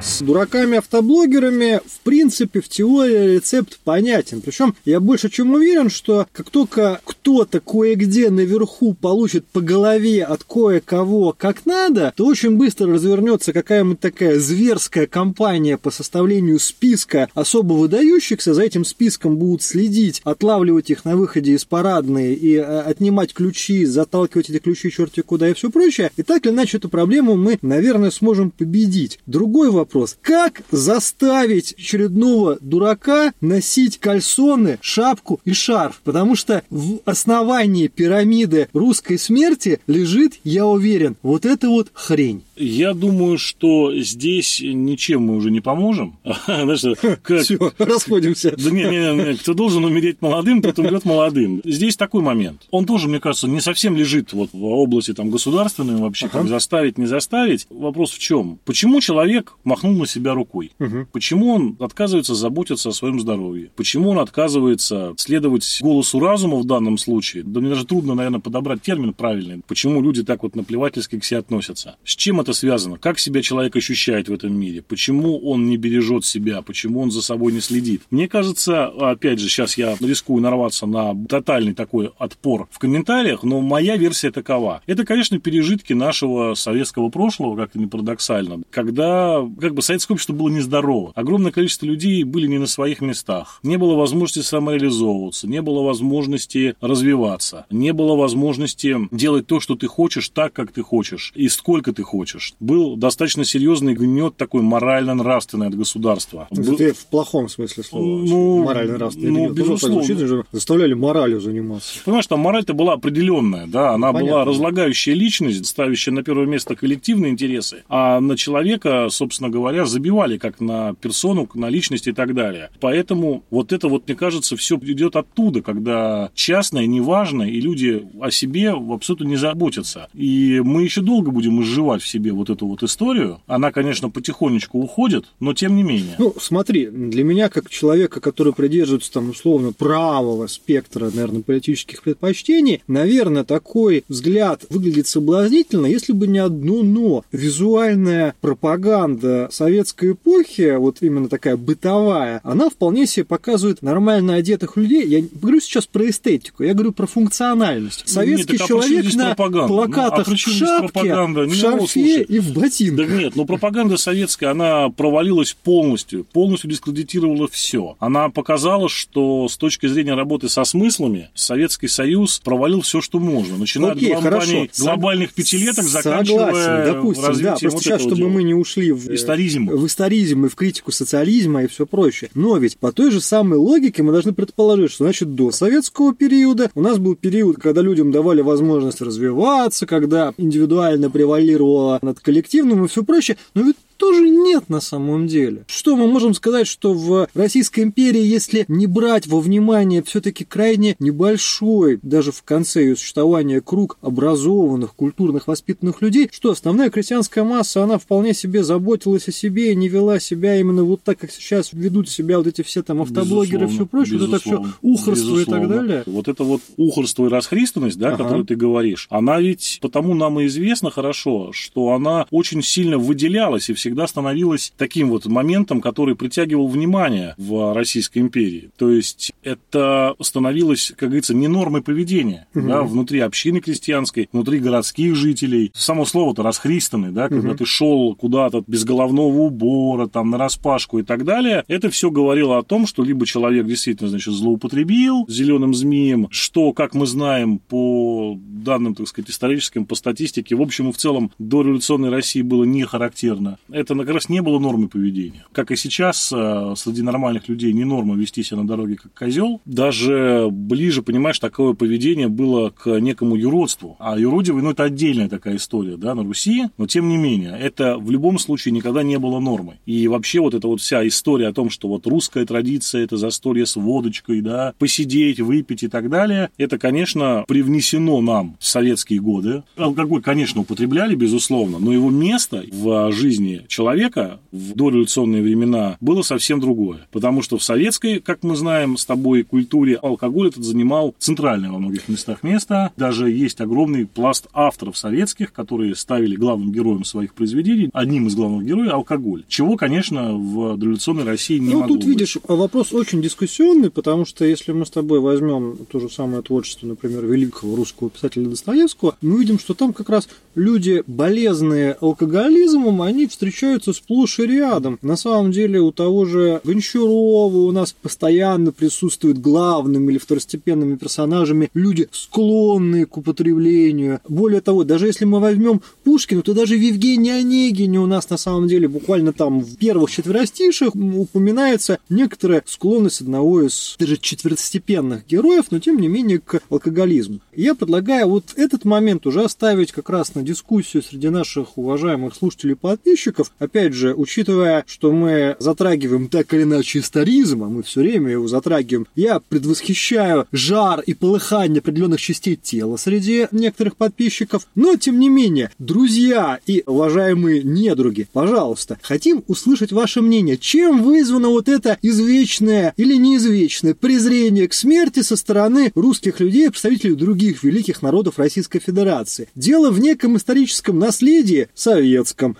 С 0.00 0.22
дураками-автоблогерами, 0.22 1.80
в 1.84 2.00
принципе, 2.04 2.60
в 2.60 2.68
теории 2.68 3.34
рецепт 3.34 3.80
понятен. 3.82 4.40
Причем 4.40 4.76
я 4.84 5.00
больше 5.00 5.28
чем 5.28 5.54
уверен, 5.54 5.90
что 5.90 6.28
как 6.32 6.50
только 6.50 7.00
кто-то 7.04 7.58
кое-где 7.58 8.30
наверху 8.30 8.94
получит 8.94 9.46
по 9.46 9.60
голове 9.60 10.22
от 10.22 10.44
кое-кого 10.44 11.34
как 11.36 11.66
надо, 11.66 12.12
то 12.16 12.26
очень 12.26 12.56
быстро 12.56 12.92
развернется 12.92 13.52
какая-нибудь 13.52 13.98
такая 13.98 14.38
зверская 14.38 15.08
кампания 15.08 15.76
по 15.76 15.90
составлению 15.90 16.60
списка 16.60 17.28
особо 17.34 17.72
выдающихся. 17.72 18.54
За 18.54 18.62
этим 18.62 18.84
списком 18.84 19.36
будут 19.36 19.62
следить, 19.62 20.20
отлавливать 20.22 20.90
их 20.90 21.04
на 21.04 21.16
выходе 21.16 21.52
из 21.52 21.64
парадной 21.64 22.34
и 22.34 22.54
э, 22.54 22.62
отнимать 22.62 23.34
ключи, 23.34 23.84
заталкивать 23.84 24.48
эти 24.48 24.58
ключи 24.58 24.92
черти 24.92 25.22
куда 25.22 25.48
и 25.48 25.54
все 25.54 25.70
прочее. 25.70 26.12
И 26.16 26.22
так 26.22 26.46
или 26.46 26.52
иначе 26.52 26.76
эту 26.76 26.88
проблему 26.88 27.34
мы, 27.34 27.58
наверное, 27.62 28.12
сможем 28.12 28.52
победить. 28.52 29.18
Другой 29.26 29.70
вопрос 29.70 29.87
вопрос. 29.88 30.18
Как 30.20 30.62
заставить 30.70 31.72
очередного 31.72 32.58
дурака 32.60 33.32
носить 33.40 33.98
кальсоны, 33.98 34.78
шапку 34.82 35.40
и 35.46 35.52
шарф? 35.52 36.00
Потому 36.04 36.36
что 36.36 36.62
в 36.68 36.98
основании 37.06 37.88
пирамиды 37.88 38.68
русской 38.74 39.18
смерти 39.18 39.80
лежит, 39.86 40.34
я 40.44 40.66
уверен, 40.66 41.16
вот 41.22 41.46
эта 41.46 41.70
вот 41.70 41.88
хрень. 41.94 42.42
Я 42.56 42.92
думаю, 42.92 43.38
что 43.38 43.94
здесь 43.94 44.60
ничем 44.60 45.22
мы 45.22 45.36
уже 45.36 45.50
не 45.50 45.60
поможем. 45.60 46.18
Все, 46.24 47.72
расходимся. 47.78 48.54
Да 48.56 48.70
не, 48.70 48.82
не, 48.82 49.14
не, 49.14 49.36
кто 49.36 49.54
должен 49.54 49.84
умереть 49.84 50.20
молодым, 50.20 50.60
тот 50.60 50.78
умрет 50.78 51.04
молодым. 51.04 51.62
Здесь 51.64 51.96
такой 51.96 52.20
момент. 52.20 52.62
Он 52.70 52.84
тоже, 52.84 53.08
мне 53.08 53.20
кажется, 53.20 53.48
не 53.48 53.60
совсем 53.60 53.96
лежит 53.96 54.32
вот 54.32 54.50
в 54.52 54.64
области 54.64 55.14
там 55.14 55.30
государственной 55.30 55.96
вообще, 55.96 56.28
как 56.28 56.48
заставить, 56.48 56.98
не 56.98 57.06
заставить. 57.06 57.66
Вопрос 57.70 58.10
в 58.10 58.18
чем? 58.18 58.58
Почему 58.64 59.00
человек 59.00 59.56
махнул 59.78 59.98
на 59.98 60.06
себя 60.06 60.34
рукой? 60.34 60.72
Угу. 60.78 61.08
Почему 61.12 61.54
он 61.54 61.76
отказывается 61.80 62.34
заботиться 62.34 62.88
о 62.88 62.92
своем 62.92 63.20
здоровье? 63.20 63.70
Почему 63.76 64.10
он 64.10 64.18
отказывается 64.18 65.14
следовать 65.16 65.78
голосу 65.80 66.18
разума 66.18 66.56
в 66.56 66.64
данном 66.64 66.98
случае? 66.98 67.44
Да 67.44 67.60
мне 67.60 67.70
даже 67.70 67.86
трудно, 67.86 68.14
наверное, 68.14 68.40
подобрать 68.40 68.82
термин 68.82 69.14
правильный. 69.14 69.62
Почему 69.66 70.02
люди 70.02 70.22
так 70.24 70.42
вот 70.42 70.56
наплевательски 70.56 71.18
к 71.18 71.24
себе 71.24 71.38
относятся? 71.38 71.96
С 72.04 72.16
чем 72.16 72.40
это 72.40 72.52
связано? 72.52 72.98
Как 72.98 73.18
себя 73.18 73.42
человек 73.42 73.76
ощущает 73.76 74.28
в 74.28 74.32
этом 74.32 74.58
мире? 74.58 74.82
Почему 74.82 75.38
он 75.38 75.68
не 75.68 75.76
бережет 75.76 76.24
себя? 76.24 76.62
Почему 76.62 77.00
он 77.00 77.10
за 77.10 77.22
собой 77.22 77.52
не 77.52 77.60
следит? 77.60 78.02
Мне 78.10 78.28
кажется, 78.28 78.86
опять 78.86 79.38
же, 79.38 79.48
сейчас 79.48 79.78
я 79.78 79.96
рискую 80.00 80.42
нарваться 80.42 80.86
на 80.86 81.14
тотальный 81.26 81.74
такой 81.74 82.10
отпор 82.18 82.68
в 82.70 82.78
комментариях, 82.78 83.42
но 83.42 83.60
моя 83.60 83.96
версия 83.96 84.30
такова. 84.30 84.82
Это, 84.86 85.04
конечно, 85.04 85.38
пережитки 85.38 85.92
нашего 85.92 86.54
советского 86.54 87.08
прошлого, 87.10 87.56
как-то 87.56 87.78
не 87.78 87.86
парадоксально, 87.86 88.62
когда 88.70 89.28
как 89.60 89.67
бы 89.74 89.82
советское 89.82 90.14
общество 90.14 90.32
было 90.32 90.48
нездорово. 90.48 91.12
Огромное 91.14 91.52
количество 91.52 91.86
людей 91.86 92.22
были 92.24 92.46
не 92.46 92.58
на 92.58 92.66
своих 92.66 93.00
местах. 93.00 93.60
Не 93.62 93.76
было 93.76 93.94
возможности 93.94 94.46
самореализовываться, 94.46 95.46
не 95.46 95.62
было 95.62 95.82
возможности 95.82 96.74
развиваться, 96.80 97.66
не 97.70 97.92
было 97.92 98.16
возможности 98.16 98.96
делать 99.10 99.46
то, 99.46 99.60
что 99.60 99.76
ты 99.76 99.86
хочешь, 99.86 100.28
так, 100.28 100.52
как 100.52 100.72
ты 100.72 100.82
хочешь, 100.82 101.32
и 101.34 101.48
сколько 101.48 101.92
ты 101.92 102.02
хочешь. 102.02 102.54
Был 102.60 102.96
достаточно 102.96 103.44
серьезный 103.44 103.94
гнет 103.94 104.36
такой 104.36 104.62
морально-нравственный 104.62 105.68
от 105.68 105.74
государства. 105.74 106.48
Это 106.50 106.62
Был... 106.62 106.76
в 106.76 107.06
плохом 107.06 107.48
смысле 107.48 107.82
слова. 107.82 108.04
Ну, 108.04 108.64
морально-нравственный 108.64 109.30
ну, 109.30 109.46
гнет. 109.46 109.52
Безусловно. 109.56 110.04
Ну, 110.08 110.44
заставляли 110.52 110.94
моралью 110.94 111.40
заниматься. 111.40 112.00
Понимаешь, 112.04 112.26
там 112.26 112.40
мораль-то 112.40 112.74
была 112.74 112.94
определенная, 112.94 113.66
да, 113.66 113.94
она 113.94 114.12
Понятно. 114.12 114.32
была 114.32 114.44
разлагающая 114.44 115.14
личность, 115.14 115.64
ставящая 115.66 116.14
на 116.14 116.22
первое 116.22 116.46
место 116.46 116.74
коллективные 116.74 117.32
интересы, 117.32 117.84
а 117.88 118.20
на 118.20 118.36
человека, 118.36 119.08
собственно 119.10 119.50
говоря, 119.50 119.57
забивали 119.86 120.38
как 120.38 120.60
на 120.60 120.94
персону, 120.94 121.48
на 121.54 121.68
личность 121.68 122.06
и 122.06 122.12
так 122.12 122.34
далее. 122.34 122.70
Поэтому 122.80 123.42
вот 123.50 123.72
это 123.72 123.88
вот, 123.88 124.06
мне 124.06 124.16
кажется, 124.16 124.56
все 124.56 124.76
идет 124.76 125.16
оттуда, 125.16 125.62
когда 125.62 126.30
частное, 126.34 126.86
неважно, 126.86 127.42
и 127.42 127.60
люди 127.60 128.06
о 128.20 128.30
себе 128.30 128.70
абсолютно 128.70 129.24
не 129.24 129.36
заботятся. 129.36 130.08
И 130.14 130.60
мы 130.64 130.82
еще 130.82 131.00
долго 131.00 131.30
будем 131.30 131.62
изживать 131.62 132.02
в 132.02 132.08
себе 132.08 132.32
вот 132.32 132.50
эту 132.50 132.66
вот 132.66 132.82
историю. 132.82 133.40
Она, 133.46 133.72
конечно, 133.72 134.10
потихонечку 134.10 134.78
уходит, 134.78 135.26
но 135.40 135.54
тем 135.54 135.76
не 135.76 135.82
менее. 135.82 136.14
Ну, 136.18 136.34
смотри, 136.40 136.86
для 136.86 137.24
меня, 137.24 137.48
как 137.48 137.70
человека, 137.70 138.20
который 138.20 138.52
придерживается 138.52 139.12
там 139.12 139.30
условно 139.30 139.72
правого 139.72 140.46
спектра, 140.46 141.10
наверное, 141.10 141.42
политических 141.42 142.02
предпочтений, 142.02 142.82
наверное, 142.86 143.44
такой 143.44 144.04
взгляд 144.08 144.64
выглядит 144.70 145.06
соблазнительно, 145.06 145.86
если 145.86 146.12
бы 146.12 146.26
не 146.26 146.38
одно 146.38 146.82
но. 146.82 147.24
Визуальная 147.32 148.34
пропаганда 148.40 149.47
советской 149.50 150.12
эпохи, 150.12 150.76
вот 150.76 150.98
именно 151.00 151.28
такая 151.28 151.56
бытовая, 151.56 152.40
она 152.44 152.70
вполне 152.70 153.06
себе 153.06 153.24
показывает 153.24 153.82
нормально 153.82 154.34
одетых 154.34 154.76
людей. 154.76 155.06
Я 155.06 155.20
не 155.20 155.28
говорю 155.32 155.60
сейчас 155.60 155.86
про 155.86 156.08
эстетику, 156.08 156.62
я 156.62 156.74
говорю 156.74 156.92
про 156.92 157.06
функциональность. 157.06 158.04
Ну, 158.06 158.12
Советский 158.12 158.52
нет, 158.52 158.62
а 158.62 158.66
человек 158.66 159.14
на 159.14 159.34
пропаганда? 159.34 159.68
плакатах 159.68 160.26
ну, 160.28 160.32
а 160.32 160.36
в 160.36 160.38
шапке, 160.38 161.14
в 161.14 161.54
шарфе 161.54 162.22
и 162.22 162.38
в 162.38 162.52
ботинках. 162.52 163.08
Да 163.08 163.14
нет, 163.14 163.36
но 163.36 163.44
пропаганда 163.44 163.96
советская, 163.96 164.50
она 164.50 164.90
провалилась 164.90 165.56
полностью, 165.62 166.24
полностью 166.24 166.70
дискредитировала 166.70 167.48
все. 167.48 167.96
Она 167.98 168.28
показала, 168.28 168.88
что 168.88 169.48
с 169.48 169.56
точки 169.56 169.86
зрения 169.86 170.14
работы 170.14 170.48
со 170.48 170.64
смыслами 170.64 171.30
Советский 171.34 171.88
Союз 171.88 172.40
провалил 172.40 172.82
все, 172.82 173.00
что 173.00 173.18
можно, 173.18 173.56
начиная 173.56 173.92
Окей, 173.92 174.14
от 174.14 174.22
глобальных, 174.22 174.70
глобальных 174.78 175.32
пятилеток, 175.32 175.84
заканчивая 175.84 176.46
Согласен, 176.46 176.94
допустим, 176.94 177.42
да, 177.42 177.50
просто 177.50 177.70
вот 177.70 177.82
сейчас, 177.82 178.00
чтобы 178.00 178.16
дела. 178.16 178.28
мы 178.28 178.42
не 178.42 178.54
ушли 178.54 178.92
в 178.92 179.12
историзм. 179.46 179.70
в 179.70 179.86
историзм 179.86 180.46
и 180.46 180.48
в 180.48 180.54
критику 180.54 180.92
социализма 180.92 181.64
и 181.64 181.66
все 181.66 181.86
прочее. 181.86 182.30
Но 182.34 182.56
ведь 182.56 182.78
по 182.78 182.92
той 182.92 183.10
же 183.10 183.20
самой 183.20 183.58
логике 183.58 184.02
мы 184.02 184.12
должны 184.12 184.32
предположить, 184.32 184.90
что, 184.90 185.04
значит, 185.04 185.34
до 185.34 185.50
советского 185.50 186.14
периода 186.14 186.70
у 186.74 186.80
нас 186.80 186.98
был 186.98 187.14
период, 187.14 187.58
когда 187.58 187.82
людям 187.82 188.10
давали 188.10 188.40
возможность 188.40 189.00
развиваться, 189.00 189.86
когда 189.86 190.34
индивидуально 190.36 191.10
превалировало 191.10 191.98
над 192.02 192.20
коллективным 192.20 192.84
и 192.84 192.88
все 192.88 193.04
прочее. 193.04 193.36
Но 193.54 193.62
ведь 193.62 193.76
тоже 193.98 194.28
нет 194.28 194.68
на 194.68 194.80
самом 194.80 195.26
деле. 195.26 195.64
Что 195.66 195.96
мы 195.96 196.06
можем 196.06 196.32
сказать, 196.32 196.66
что 196.66 196.94
в 196.94 197.28
Российской 197.34 197.80
империи, 197.80 198.22
если 198.22 198.64
не 198.68 198.86
брать 198.86 199.26
во 199.26 199.40
внимание 199.40 200.02
все-таки 200.02 200.44
крайне 200.44 200.96
небольшой, 200.98 201.98
даже 202.02 202.32
в 202.32 202.42
конце 202.42 202.82
ее 202.82 202.96
существования, 202.96 203.60
круг 203.60 203.98
образованных, 204.00 204.94
культурных, 204.94 205.46
воспитанных 205.46 206.00
людей, 206.00 206.30
что 206.32 206.50
основная 206.50 206.90
крестьянская 206.90 207.44
масса, 207.44 207.82
она 207.82 207.98
вполне 207.98 208.32
себе 208.32 208.62
заботилась 208.62 209.28
о 209.28 209.32
себе 209.32 209.72
и 209.72 209.76
не 209.76 209.88
вела 209.88 210.20
себя 210.20 210.58
именно 210.58 210.84
вот 210.84 211.02
так, 211.02 211.18
как 211.18 211.30
сейчас 211.32 211.72
ведут 211.72 212.08
себя 212.08 212.38
вот 212.38 212.46
эти 212.46 212.62
все 212.62 212.82
там 212.82 213.02
автоблогеры 213.02 213.66
и 213.66 213.68
все 213.68 213.84
прочее, 213.84 214.18
вот 214.18 214.28
это 214.28 214.38
все 214.38 214.64
ухорство 214.80 215.10
безусловно. 215.10 215.42
и 215.42 215.44
так 215.44 215.68
далее. 215.68 216.02
Вот 216.06 216.28
это 216.28 216.44
вот 216.44 216.62
ухорство 216.76 217.26
и 217.26 217.28
расхристанность, 217.28 217.98
да, 217.98 218.08
ага. 218.08 218.22
которую 218.22 218.46
ты 218.46 218.54
говоришь, 218.54 219.08
она 219.10 219.40
ведь 219.40 219.78
потому 219.82 220.14
нам 220.14 220.38
и 220.40 220.46
известна 220.46 220.90
хорошо, 220.90 221.50
что 221.52 221.90
она 221.90 222.26
очень 222.30 222.62
сильно 222.62 222.98
выделялась 222.98 223.68
и 223.68 223.74
всегда 223.74 223.87
всегда 223.88 224.06
становилась 224.06 224.72
таким 224.76 225.08
вот 225.08 225.24
моментом, 225.24 225.80
который 225.80 226.14
притягивал 226.14 226.68
внимание 226.68 227.34
в 227.38 227.72
Российской 227.72 228.18
империи. 228.18 228.70
То 228.76 228.90
есть 228.90 229.32
это 229.42 230.14
становилось, 230.20 230.92
как 230.94 231.08
говорится, 231.08 231.34
не 231.34 231.48
нормой 231.48 231.80
поведения 231.80 232.46
угу. 232.54 232.68
да, 232.68 232.82
внутри 232.82 233.20
общины 233.20 233.60
крестьянской, 233.60 234.28
внутри 234.30 234.58
городских 234.58 235.14
жителей. 235.16 235.72
Само 235.74 236.04
слово-то 236.04 236.42
расхристанный, 236.42 237.12
да, 237.12 237.30
когда 237.30 237.50
угу. 237.50 237.56
ты 237.56 237.64
шел 237.64 238.14
куда-то 238.14 238.62
без 238.66 238.84
головного 238.84 239.38
убора, 239.38 240.06
там, 240.06 240.28
на 240.28 240.36
распашку 240.36 240.98
и 240.98 241.02
так 241.02 241.24
далее, 241.24 241.64
это 241.66 241.88
все 241.88 242.10
говорило 242.10 242.58
о 242.58 242.62
том, 242.62 242.86
что 242.86 243.02
либо 243.02 243.24
человек 243.24 243.66
действительно, 243.66 244.10
значит, 244.10 244.34
злоупотребил 244.34 245.24
зеленым 245.28 245.72
змеем, 245.72 246.28
что, 246.30 246.74
как 246.74 246.92
мы 246.92 247.06
знаем, 247.06 247.58
по 247.58 248.38
данным, 248.38 248.94
так 248.94 249.08
сказать, 249.08 249.30
историческим, 249.30 249.86
по 249.86 249.94
статистике, 249.94 250.56
в 250.56 250.60
общем 250.60 250.90
и 250.90 250.92
в 250.92 250.98
целом 250.98 251.30
до 251.38 251.62
революционной 251.62 252.10
России 252.10 252.42
было 252.42 252.64
не 252.64 252.84
характерно. 252.84 253.58
Это 253.78 253.94
как 253.94 254.10
раз 254.10 254.28
не 254.28 254.42
было 254.42 254.58
нормой 254.58 254.88
поведения. 254.88 255.44
Как 255.52 255.70
и 255.70 255.76
сейчас, 255.76 256.32
э, 256.34 256.74
среди 256.76 257.02
нормальных 257.02 257.48
людей 257.48 257.72
не 257.72 257.84
норма 257.84 258.16
вести 258.16 258.42
себя 258.42 258.58
на 258.58 258.66
дороге 258.66 258.96
как 258.96 259.14
козел. 259.14 259.60
Даже 259.66 260.48
ближе, 260.50 261.02
понимаешь, 261.02 261.38
такое 261.38 261.74
поведение 261.74 262.26
было 262.26 262.70
к 262.70 262.98
некому 262.98 263.36
юродству. 263.36 263.96
А 264.00 264.18
юродивый, 264.18 264.64
ну, 264.64 264.72
это 264.72 264.82
отдельная 264.82 265.28
такая 265.28 265.56
история, 265.56 265.96
да, 265.96 266.16
на 266.16 266.24
Руси. 266.24 266.64
Но, 266.76 266.88
тем 266.88 267.08
не 267.08 267.16
менее, 267.16 267.56
это 267.56 267.98
в 267.98 268.10
любом 268.10 268.40
случае 268.40 268.72
никогда 268.72 269.04
не 269.04 269.16
было 269.16 269.38
нормой. 269.38 269.76
И 269.86 270.08
вообще 270.08 270.40
вот 270.40 270.54
эта 270.54 270.66
вот 270.66 270.80
вся 270.80 271.06
история 271.06 271.48
о 271.48 271.52
том, 271.52 271.70
что 271.70 271.86
вот 271.86 272.04
русская 272.08 272.44
традиция, 272.44 273.04
это 273.04 273.16
застолье 273.16 273.64
с 273.64 273.76
водочкой, 273.76 274.40
да, 274.40 274.74
посидеть, 274.78 275.38
выпить 275.38 275.84
и 275.84 275.88
так 275.88 276.10
далее, 276.10 276.50
это, 276.58 276.78
конечно, 276.78 277.44
привнесено 277.46 278.20
нам 278.20 278.56
в 278.58 278.66
советские 278.66 279.20
годы. 279.20 279.62
Алкоголь, 279.76 280.20
конечно, 280.20 280.62
употребляли, 280.62 281.14
безусловно, 281.14 281.78
но 281.78 281.92
его 281.92 282.10
место 282.10 282.64
в 282.72 283.12
жизни 283.12 283.66
человека 283.68 284.40
в 284.50 284.74
дореволюционные 284.74 285.42
времена 285.42 285.96
было 286.00 286.22
совсем 286.22 286.60
другое. 286.60 287.06
Потому 287.12 287.42
что 287.42 287.58
в 287.58 287.62
советской, 287.62 288.20
как 288.20 288.42
мы 288.42 288.56
знаем 288.56 288.96
с 288.96 289.04
тобой, 289.04 289.42
культуре 289.42 289.94
алкоголь 289.94 290.48
этот 290.48 290.64
занимал 290.64 291.14
центральное 291.18 291.70
во 291.70 291.78
многих 291.78 292.08
местах 292.08 292.42
место. 292.42 292.92
Даже 292.96 293.30
есть 293.30 293.60
огромный 293.60 294.06
пласт 294.06 294.46
авторов 294.52 294.96
советских, 294.96 295.52
которые 295.52 295.94
ставили 295.94 296.34
главным 296.34 296.72
героем 296.72 297.04
своих 297.04 297.34
произведений, 297.34 297.90
одним 297.92 298.26
из 298.26 298.34
главных 298.34 298.66
героев, 298.66 298.92
алкоголь. 298.92 299.44
Чего, 299.48 299.76
конечно, 299.76 300.34
в 300.34 300.76
дореволюционной 300.76 301.24
России 301.24 301.58
не 301.58 301.72
ну, 301.74 301.80
могло 301.80 301.96
тут, 301.96 301.98
быть. 301.98 302.08
видишь, 302.08 302.38
вопрос 302.46 302.92
очень 302.92 303.22
дискуссионный, 303.22 303.90
потому 303.90 304.24
что 304.24 304.44
если 304.44 304.72
мы 304.72 304.86
с 304.86 304.90
тобой 304.90 305.20
возьмем 305.20 305.78
то 305.90 306.00
же 306.00 306.08
самое 306.10 306.42
творчество, 306.42 306.86
например, 306.86 307.24
великого 307.26 307.76
русского 307.76 308.10
писателя 308.10 308.46
Достоевского, 308.46 309.16
мы 309.20 309.38
видим, 309.38 309.58
что 309.58 309.74
там 309.74 309.92
как 309.92 310.08
раз 310.08 310.28
люди, 310.54 311.02
болезные 311.06 311.92
алкоголизмом, 312.00 313.02
они 313.02 313.26
встречаются 313.26 313.57
сплошь 313.92 314.38
и 314.38 314.46
рядом. 314.46 314.98
На 315.02 315.16
самом 315.16 315.52
деле 315.52 315.80
у 315.80 315.92
того 315.92 316.24
же 316.24 316.60
Гончарова 316.64 317.56
у 317.56 317.72
нас 317.72 317.92
постоянно 317.92 318.72
присутствуют 318.72 319.38
главными 319.38 320.12
или 320.12 320.18
второстепенными 320.18 320.96
персонажами 320.96 321.70
люди, 321.74 322.08
склонные 322.12 323.06
к 323.06 323.16
употреблению. 323.16 324.20
Более 324.28 324.60
того, 324.60 324.84
даже 324.84 325.06
если 325.06 325.24
мы 325.24 325.40
возьмем 325.40 325.80
Пушкина, 326.04 326.42
то 326.42 326.54
даже 326.54 326.76
в 326.76 326.80
Евгении 326.80 327.32
Онегине 327.32 328.00
у 328.00 328.06
нас 328.06 328.28
на 328.30 328.36
самом 328.36 328.68
деле 328.68 328.88
буквально 328.88 329.32
там 329.32 329.60
в 329.60 329.76
первых 329.76 330.10
четверостишах 330.10 330.94
упоминается 330.94 331.98
некоторая 332.08 332.62
склонность 332.66 333.20
одного 333.20 333.62
из 333.62 333.96
даже 333.98 334.16
четвертостепенных 334.16 335.26
героев, 335.26 335.66
но 335.70 335.78
тем 335.78 335.98
не 335.98 336.08
менее 336.08 336.38
к 336.38 336.60
алкоголизму. 336.70 337.40
Я 337.54 337.74
предлагаю 337.74 338.28
вот 338.28 338.44
этот 338.56 338.84
момент 338.84 339.26
уже 339.26 339.42
оставить 339.44 339.92
как 339.92 340.10
раз 340.10 340.34
на 340.34 340.42
дискуссию 340.42 341.02
среди 341.02 341.28
наших 341.28 341.78
уважаемых 341.78 342.34
слушателей 342.34 342.72
и 342.72 342.76
подписчиков. 342.76 343.37
Опять 343.58 343.94
же, 343.94 344.14
учитывая, 344.14 344.84
что 344.86 345.12
мы 345.12 345.56
затрагиваем 345.58 346.28
так 346.28 346.52
или 346.54 346.62
иначе 346.62 347.00
историзм, 347.00 347.64
а 347.64 347.68
мы 347.68 347.82
все 347.82 348.00
время 348.00 348.32
его 348.32 348.48
затрагиваем, 348.48 349.06
я 349.14 349.40
предвосхищаю 349.40 350.46
жар 350.52 351.00
и 351.00 351.14
полыхание 351.14 351.80
определенных 351.80 352.20
частей 352.20 352.56
тела 352.56 352.96
среди 352.96 353.48
некоторых 353.52 353.96
подписчиков. 353.96 354.66
Но, 354.74 354.96
тем 354.96 355.18
не 355.18 355.28
менее, 355.28 355.70
друзья 355.78 356.58
и 356.66 356.82
уважаемые 356.86 357.62
недруги, 357.62 358.26
пожалуйста, 358.32 358.98
хотим 359.02 359.44
услышать 359.46 359.92
ваше 359.92 360.20
мнение. 360.20 360.56
Чем 360.56 361.02
вызвано 361.02 361.48
вот 361.48 361.68
это 361.68 361.98
извечное 362.02 362.92
или 362.96 363.14
неизвечное 363.16 363.94
презрение 363.94 364.68
к 364.68 364.74
смерти 364.74 365.22
со 365.22 365.36
стороны 365.36 365.92
русских 365.94 366.40
людей, 366.40 366.70
представителей 366.70 367.14
других 367.14 367.62
великих 367.62 368.02
народов 368.02 368.38
Российской 368.38 368.80
Федерации? 368.80 369.48
Дело 369.54 369.90
в 369.90 370.00
неком 370.00 370.36
историческом 370.36 370.98
наследии 370.98 371.68
советском, 371.74 372.56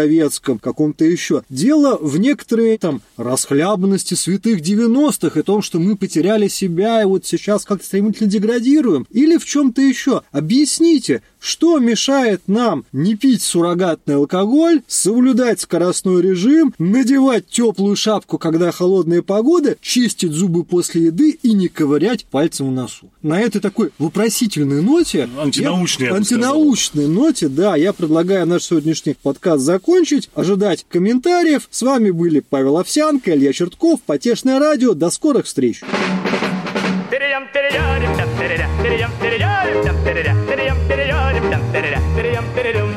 досоветском, 0.00 0.58
каком-то 0.58 1.04
еще. 1.04 1.42
Дело 1.48 1.98
в 2.00 2.18
некоторой 2.18 2.78
там 2.78 3.02
расхлябанности 3.16 4.14
святых 4.14 4.60
90-х 4.60 5.38
и 5.38 5.42
том, 5.42 5.62
что 5.62 5.78
мы 5.78 5.96
потеряли 5.96 6.48
себя 6.48 7.02
и 7.02 7.04
вот 7.04 7.26
сейчас 7.26 7.64
как-то 7.64 7.84
стремительно 7.84 8.28
деградируем. 8.28 9.06
Или 9.10 9.36
в 9.36 9.44
чем-то 9.44 9.80
еще. 9.80 10.22
Объясните, 10.32 11.22
что 11.38 11.78
мешает 11.78 12.42
нам 12.46 12.84
не 12.92 13.16
пить 13.16 13.42
суррогатный 13.42 14.16
алкоголь, 14.16 14.82
соблюдать 14.86 15.60
скоростной 15.60 16.22
режим, 16.22 16.74
надевать 16.78 17.46
теплую 17.46 17.96
шапку, 17.96 18.38
когда 18.38 18.70
холодная 18.70 19.22
погода, 19.22 19.76
чистить 19.80 20.32
зубы 20.32 20.64
после 20.64 21.06
еды 21.06 21.38
и 21.42 21.52
не 21.52 21.68
ковырять 21.68 22.26
пальцем 22.26 22.68
в 22.68 22.72
носу? 22.72 23.10
На 23.22 23.40
этой 23.40 23.60
такой 23.60 23.90
вопросительной 23.98 24.82
ноте... 24.82 25.28
Антинаучной, 25.38 26.08
я, 26.08 26.14
Антинаучной 26.14 27.08
ноте, 27.08 27.48
да, 27.48 27.76
я 27.76 27.92
предлагаю 27.92 28.46
наш 28.46 28.64
сегодняшний 28.64 29.14
подкаст 29.14 29.62
закончить, 29.64 29.89
ожидать 30.34 30.86
комментариев. 30.88 31.68
С 31.70 31.82
вами 31.82 32.10
были 32.10 32.40
Павел 32.40 32.78
Овсянко, 32.78 33.32
Илья 33.34 33.52
Чертков, 33.52 34.00
Потешное 34.02 34.58
радио. 34.58 34.94
До 34.94 35.10
скорых 35.10 35.46
встреч! 35.46 35.80
Перейдем, 37.10 37.48
перейдем, 37.52 37.80
перейдем, 38.38 38.68
перейдем, 38.82 39.10
перейдем, 39.20 39.96
перейдем, 40.04 40.36
перейдем, 40.46 40.76
перейдем, 40.88 42.02
перейдем, 42.14 42.44
перейдем, 42.54 42.89